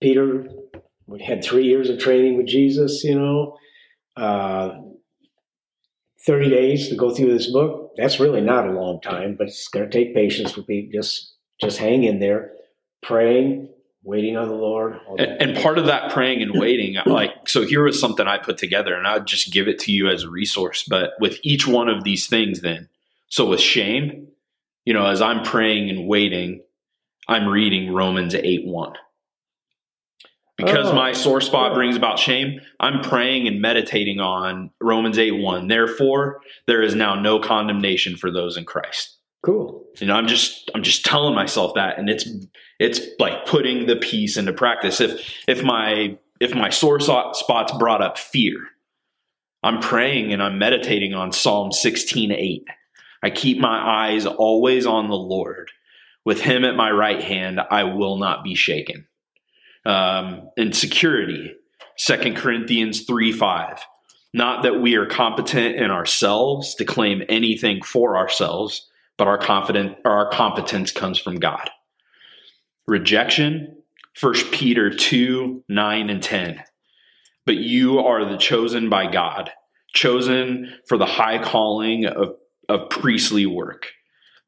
Peter 0.00 0.48
had 1.24 1.44
three 1.44 1.64
years 1.64 1.88
of 1.88 1.98
training 1.98 2.36
with 2.36 2.46
Jesus. 2.46 3.04
You 3.04 3.18
know, 3.18 3.56
uh, 4.16 4.70
thirty 6.26 6.50
days 6.50 6.88
to 6.88 6.96
go 6.96 7.14
through 7.14 7.32
this 7.32 7.50
book. 7.50 7.81
That's 7.96 8.20
really 8.20 8.40
not 8.40 8.66
a 8.66 8.72
long 8.72 9.00
time, 9.00 9.34
but 9.36 9.48
it's 9.48 9.68
going 9.68 9.88
to 9.88 9.90
take 9.90 10.14
patience 10.14 10.52
for 10.52 10.62
people. 10.62 10.92
Just 10.92 11.34
just 11.60 11.78
hang 11.78 12.04
in 12.04 12.18
there, 12.18 12.52
praying, 13.02 13.68
waiting 14.02 14.36
on 14.36 14.48
the 14.48 14.54
Lord. 14.54 14.98
And, 15.18 15.40
and 15.40 15.56
part 15.56 15.78
of 15.78 15.86
that 15.86 16.10
praying 16.12 16.42
and 16.42 16.58
waiting, 16.58 16.96
like, 17.06 17.48
so 17.48 17.62
here 17.62 17.84
was 17.84 18.00
something 18.00 18.26
I 18.26 18.38
put 18.38 18.58
together 18.58 18.94
and 18.94 19.06
I'd 19.06 19.26
just 19.26 19.52
give 19.52 19.68
it 19.68 19.78
to 19.80 19.92
you 19.92 20.08
as 20.08 20.24
a 20.24 20.30
resource. 20.30 20.84
But 20.88 21.12
with 21.20 21.38
each 21.42 21.66
one 21.66 21.88
of 21.88 22.04
these 22.04 22.26
things, 22.26 22.60
then, 22.60 22.88
so 23.28 23.48
with 23.48 23.60
shame, 23.60 24.28
you 24.84 24.92
know, 24.92 25.06
as 25.06 25.22
I'm 25.22 25.44
praying 25.44 25.88
and 25.90 26.08
waiting, 26.08 26.62
I'm 27.28 27.46
reading 27.46 27.92
Romans 27.92 28.34
8 28.34 28.66
1. 28.66 28.92
Because 30.64 30.88
Oh, 30.88 30.94
my 30.94 31.12
sore 31.12 31.40
spot 31.40 31.74
brings 31.74 31.96
about 31.96 32.18
shame, 32.18 32.60
I'm 32.80 33.00
praying 33.00 33.46
and 33.48 33.60
meditating 33.60 34.20
on 34.20 34.70
Romans 34.80 35.18
8 35.18 35.32
1. 35.32 35.68
Therefore, 35.68 36.40
there 36.66 36.82
is 36.82 36.94
now 36.94 37.14
no 37.14 37.38
condemnation 37.38 38.16
for 38.16 38.30
those 38.30 38.56
in 38.56 38.64
Christ. 38.64 39.18
cool. 39.42 39.84
You 40.00 40.06
know, 40.06 40.14
I'm 40.14 40.26
just 40.28 40.70
I'm 40.74 40.82
just 40.82 41.04
telling 41.04 41.34
myself 41.34 41.74
that, 41.74 41.98
and 41.98 42.08
it's 42.08 42.26
it's 42.78 43.00
like 43.18 43.44
putting 43.46 43.86
the 43.86 43.96
piece 43.96 44.36
into 44.36 44.52
practice. 44.52 45.00
If 45.00 45.34
if 45.46 45.62
my 45.62 46.16
if 46.40 46.54
my 46.54 46.70
sore 46.70 46.98
so- 47.00 47.32
spots 47.34 47.72
brought 47.78 48.00
up 48.02 48.16
fear, 48.18 48.56
I'm 49.62 49.80
praying 49.80 50.32
and 50.32 50.42
I'm 50.42 50.58
meditating 50.58 51.12
on 51.14 51.30
Psalm 51.32 51.70
16:8. 51.72 52.64
I 53.22 53.30
keep 53.30 53.58
my 53.58 53.78
eyes 54.08 54.26
always 54.26 54.86
on 54.86 55.08
the 55.08 55.14
Lord. 55.16 55.70
With 56.24 56.40
Him 56.40 56.64
at 56.64 56.74
my 56.76 56.90
right 56.90 57.22
hand, 57.22 57.60
I 57.70 57.84
will 57.84 58.16
not 58.16 58.42
be 58.44 58.54
shaken. 58.54 59.06
Um, 59.84 60.50
and 60.56 60.74
security, 60.76 61.54
2 61.98 62.34
Corinthians 62.34 63.04
3 63.04 63.32
5. 63.32 63.80
Not 64.34 64.62
that 64.62 64.80
we 64.80 64.94
are 64.94 65.06
competent 65.06 65.76
in 65.76 65.90
ourselves 65.90 66.74
to 66.76 66.84
claim 66.84 67.22
anything 67.28 67.82
for 67.82 68.16
ourselves, 68.16 68.88
but 69.18 69.28
our 69.28 69.38
confident 69.38 69.98
our 70.04 70.30
competence 70.30 70.90
comes 70.90 71.18
from 71.18 71.36
God. 71.36 71.68
Rejection, 72.86 73.76
1 74.20 74.34
Peter 74.52 74.90
2, 74.90 75.64
9 75.68 76.10
and 76.10 76.22
10. 76.22 76.62
But 77.44 77.56
you 77.56 77.98
are 77.98 78.24
the 78.24 78.38
chosen 78.38 78.88
by 78.88 79.10
God, 79.10 79.50
chosen 79.94 80.72
for 80.86 80.96
the 80.96 81.06
high 81.06 81.42
calling 81.42 82.06
of, 82.06 82.36
of 82.68 82.88
priestly 82.88 83.46
work, 83.46 83.88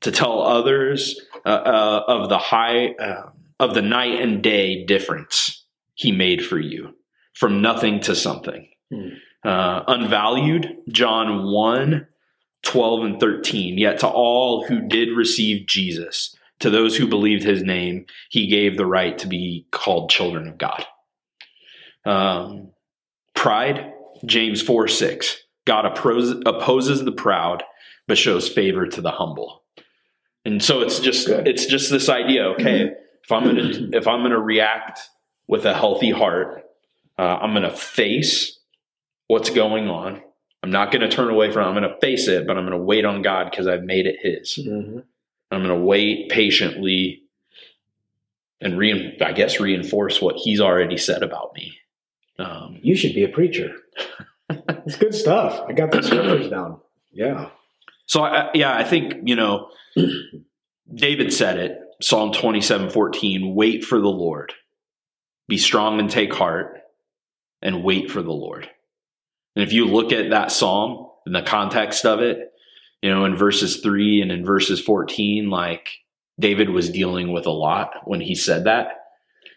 to 0.01 0.11
tell 0.11 0.43
others 0.43 1.21
uh, 1.45 1.49
uh, 1.49 2.05
of 2.09 2.29
the 2.29 2.39
high 2.39 2.95
uh, 2.95 3.31
of 3.61 3.75
the 3.75 3.83
night 3.83 4.21
and 4.21 4.43
day 4.43 4.85
difference 4.85 5.65
he 5.95 6.13
made 6.13 6.45
for 6.45 6.59
you, 6.59 6.95
from 7.35 7.63
nothing 7.63 8.01
to 8.01 8.15
something. 8.15 8.69
Hmm. 8.93 9.09
Uh, 9.45 9.83
unvalued, 9.87 10.77
John 10.89 11.53
1, 11.53 12.07
12 12.63 13.05
and 13.05 13.21
13. 13.21 13.79
Yet 13.79 14.01
to 14.01 14.09
all 14.09 14.65
who 14.65 14.89
did 14.89 15.11
receive 15.11 15.67
Jesus, 15.67 16.35
to 16.61 16.71
those 16.71 16.97
who 16.97 17.07
believed 17.07 17.43
his 17.43 17.63
name, 17.63 18.07
he 18.31 18.47
gave 18.47 18.77
the 18.77 18.87
right 18.87 19.19
to 19.19 19.27
be 19.27 19.67
called 19.71 20.11
children 20.11 20.49
of 20.49 20.59
God. 20.59 20.85
Um, 22.07 22.71
pride, 23.35 23.93
James 24.25 24.63
4 24.63 24.89
6. 24.89 25.43
God 25.67 25.87
opposes, 25.87 26.43
opposes 26.47 27.05
the 27.05 27.13
proud, 27.13 27.63
but 28.07 28.19
shows 28.19 28.49
favor 28.49 28.87
to 28.87 29.01
the 29.01 29.11
humble. 29.11 29.63
And 30.45 30.63
so 30.63 30.83
it's 30.83 31.01
just 31.01 31.27
Good. 31.27 31.49
it's 31.49 31.67
just 31.67 31.91
this 31.91 32.09
idea. 32.09 32.45
Okay, 32.49 32.91
if 33.25 33.33
I'm 33.33 33.45
gonna 33.45 33.89
if 33.99 34.07
I'm 34.07 34.23
gonna 34.23 34.39
react 34.41 35.01
with 35.49 35.65
a 35.67 35.75
healthy 35.75 36.11
heart, 36.11 36.65
uh, 37.19 37.23
I'm 37.23 37.53
gonna 37.55 37.75
face 37.75 38.59
what's 39.27 39.51
going 39.51 39.89
on. 39.89 40.23
I'm 40.63 40.71
not 40.71 40.93
gonna 40.93 41.11
turn 41.11 41.29
away 41.31 41.51
from. 41.51 41.65
it. 41.65 41.69
I'm 41.69 41.75
gonna 41.75 41.97
face 42.01 42.29
it, 42.29 42.47
but 42.47 42.57
I'm 42.57 42.65
gonna 42.65 42.79
wait 42.79 43.05
on 43.05 43.23
God 43.23 43.51
because 43.51 43.67
I've 43.67 43.83
made 43.83 44.07
it 44.07 44.17
His. 44.23 44.59
Mhm. 44.63 45.03
I'm 45.51 45.63
going 45.63 45.79
to 45.79 45.85
wait 45.87 46.31
patiently 46.31 47.23
and 48.61 48.77
re- 48.77 49.17
I 49.21 49.33
guess 49.33 49.61
reinforce 49.61 50.21
what 50.21 50.35
he's 50.37 50.61
already 50.61 50.97
said 50.97 51.23
about 51.23 51.53
me. 51.55 51.77
Um, 52.41 52.81
You 52.83 52.97
should 52.97 53.15
be 53.15 53.23
a 53.23 53.29
preacher. 53.29 53.77
it's 54.51 54.97
good 54.97 55.15
stuff. 55.15 55.63
I 55.69 55.73
got 55.73 55.93
the 55.93 56.03
scriptures 56.03 56.49
down. 56.51 56.81
Yeah. 57.13 57.51
so 58.07 58.25
I, 58.25 58.51
yeah, 58.55 58.77
I 58.77 58.83
think, 58.83 59.15
you 59.29 59.37
know, 59.37 59.69
David 60.95 61.33
said 61.33 61.59
it, 61.59 61.79
Psalm 62.01 62.33
27, 62.33 62.91
14, 62.91 63.55
wait 63.55 63.85
for 63.85 64.01
the 64.01 64.09
Lord, 64.09 64.53
be 65.49 65.59
strong 65.59 66.01
and 66.01 66.11
take 66.11 66.33
heart 66.33 66.81
and 67.63 67.85
wait 67.85 68.11
for 68.11 68.23
the 68.23 68.33
Lord. 68.33 68.69
And 69.57 69.63
if 69.63 69.73
you 69.73 69.87
look 69.87 70.13
at 70.13 70.31
that 70.31 70.53
Psalm 70.53 71.09
in 71.27 71.33
the 71.33 71.43
context 71.43 72.05
of 72.05 72.21
it, 72.21 72.53
you 73.03 73.11
know, 73.11 73.25
in 73.25 73.37
verses 73.37 73.81
three 73.81 74.21
and 74.21 74.33
in 74.33 74.45
verses 74.45 74.81
14, 74.81 75.51
like 75.51 75.89
David 76.39 76.71
was 76.71 76.91
dealing 76.91 77.33
with 77.33 77.47
a 77.47 77.51
lot 77.51 77.91
when 78.05 78.21
he 78.21 78.35
said 78.35 78.65
that. 78.65 78.89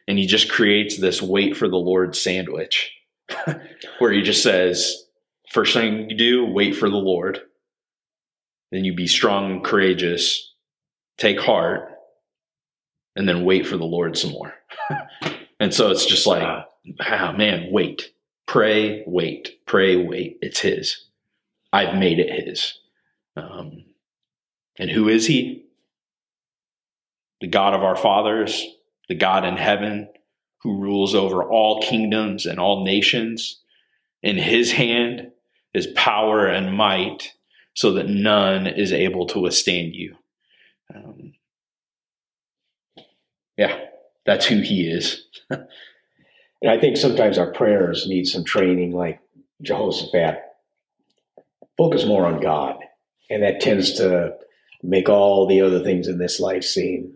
And 0.07 0.17
he 0.17 0.25
just 0.25 0.49
creates 0.49 0.97
this 0.97 1.21
wait 1.21 1.57
for 1.57 1.67
the 1.67 1.77
Lord 1.77 2.15
sandwich 2.15 2.91
where 3.99 4.11
he 4.11 4.21
just 4.21 4.43
says, 4.43 5.05
first 5.51 5.73
thing 5.73 6.09
you 6.09 6.17
do, 6.17 6.45
wait 6.45 6.75
for 6.75 6.89
the 6.89 6.97
Lord. 6.97 7.41
Then 8.71 8.85
you 8.85 8.93
be 8.93 9.07
strong 9.07 9.51
and 9.51 9.63
courageous, 9.63 10.53
take 11.17 11.39
heart, 11.39 11.96
and 13.17 13.27
then 13.27 13.43
wait 13.43 13.65
for 13.65 13.77
the 13.77 13.83
Lord 13.83 14.17
some 14.17 14.31
more. 14.31 14.53
and 15.59 15.73
so 15.73 15.89
it's 15.89 16.05
just 16.05 16.27
like, 16.27 16.43
ah, 17.01 17.33
man, 17.35 17.69
wait, 17.71 18.11
pray, 18.45 19.03
wait, 19.07 19.65
pray, 19.65 19.97
wait. 19.97 20.37
It's 20.41 20.59
His. 20.59 21.05
I've 21.73 21.97
made 21.97 22.19
it 22.19 22.29
His. 22.29 22.77
Um, 23.35 23.85
and 24.77 24.91
who 24.91 25.09
is 25.09 25.25
He? 25.25 25.65
The 27.41 27.47
God 27.47 27.73
of 27.73 27.83
our 27.83 27.95
fathers, 27.95 28.65
the 29.09 29.15
God 29.15 29.45
in 29.45 29.57
heaven, 29.57 30.09
who 30.61 30.79
rules 30.79 31.15
over 31.15 31.43
all 31.43 31.81
kingdoms 31.81 32.45
and 32.45 32.59
all 32.59 32.85
nations. 32.85 33.61
In 34.21 34.37
His 34.37 34.71
hand 34.71 35.31
is 35.73 35.87
power 35.95 36.45
and 36.45 36.77
might, 36.77 37.33
so 37.73 37.93
that 37.93 38.07
none 38.07 38.67
is 38.67 38.93
able 38.93 39.25
to 39.27 39.39
withstand 39.39 39.95
you. 39.95 40.15
Um, 40.93 41.33
yeah, 43.57 43.77
that's 44.25 44.45
who 44.45 44.61
he 44.61 44.87
is. 44.87 45.25
and 45.49 45.67
I 46.69 46.79
think 46.79 46.97
sometimes 46.97 47.37
our 47.37 47.51
prayers 47.51 48.07
need 48.07 48.25
some 48.25 48.43
training, 48.43 48.91
like 48.91 49.19
Jehoshaphat. 49.61 50.43
Focus 51.77 52.05
more 52.05 52.25
on 52.25 52.41
God. 52.41 52.77
And 53.29 53.43
that 53.43 53.61
tends 53.61 53.93
to 53.93 54.35
make 54.81 55.09
all 55.09 55.47
the 55.47 55.61
other 55.61 55.83
things 55.83 56.07
in 56.07 56.17
this 56.17 56.39
life 56.39 56.63
seem 56.63 57.15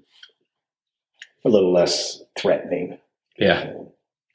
a 1.46 1.50
little 1.50 1.74
less 1.74 2.22
threatening. 2.38 2.98
Yeah. 3.38 3.74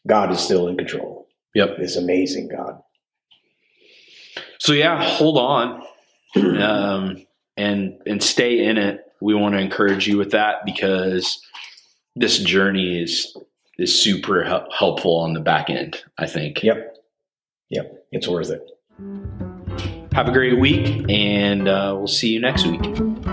God 0.06 0.32
is 0.32 0.40
still 0.40 0.68
in 0.68 0.76
control. 0.76 1.28
Yep. 1.54 1.78
This 1.78 1.96
amazing 1.96 2.48
God. 2.48 2.82
So 4.58 4.72
yeah, 4.72 5.02
hold 5.02 5.38
on. 5.38 5.82
Um, 6.36 7.26
and 7.56 7.98
and 8.06 8.22
stay 8.22 8.66
in 8.66 8.76
it. 8.76 9.00
We 9.20 9.34
want 9.34 9.54
to 9.54 9.60
encourage 9.60 10.06
you 10.06 10.18
with 10.18 10.32
that 10.32 10.66
because 10.66 11.40
this 12.16 12.38
journey 12.38 13.02
is 13.02 13.36
is 13.78 13.94
super 13.94 14.42
helpful 14.42 15.16
on 15.16 15.34
the 15.34 15.40
back 15.40 15.68
end, 15.68 16.02
I 16.16 16.26
think. 16.26 16.62
Yep. 16.62 16.96
Yep. 17.68 18.06
It's 18.10 18.26
worth 18.26 18.50
it. 18.50 18.62
Have 20.12 20.28
a 20.28 20.32
great 20.32 20.58
week 20.58 21.04
and 21.10 21.68
uh, 21.68 21.94
we'll 21.94 22.06
see 22.06 22.30
you 22.30 22.40
next 22.40 22.66
week. 22.66 23.25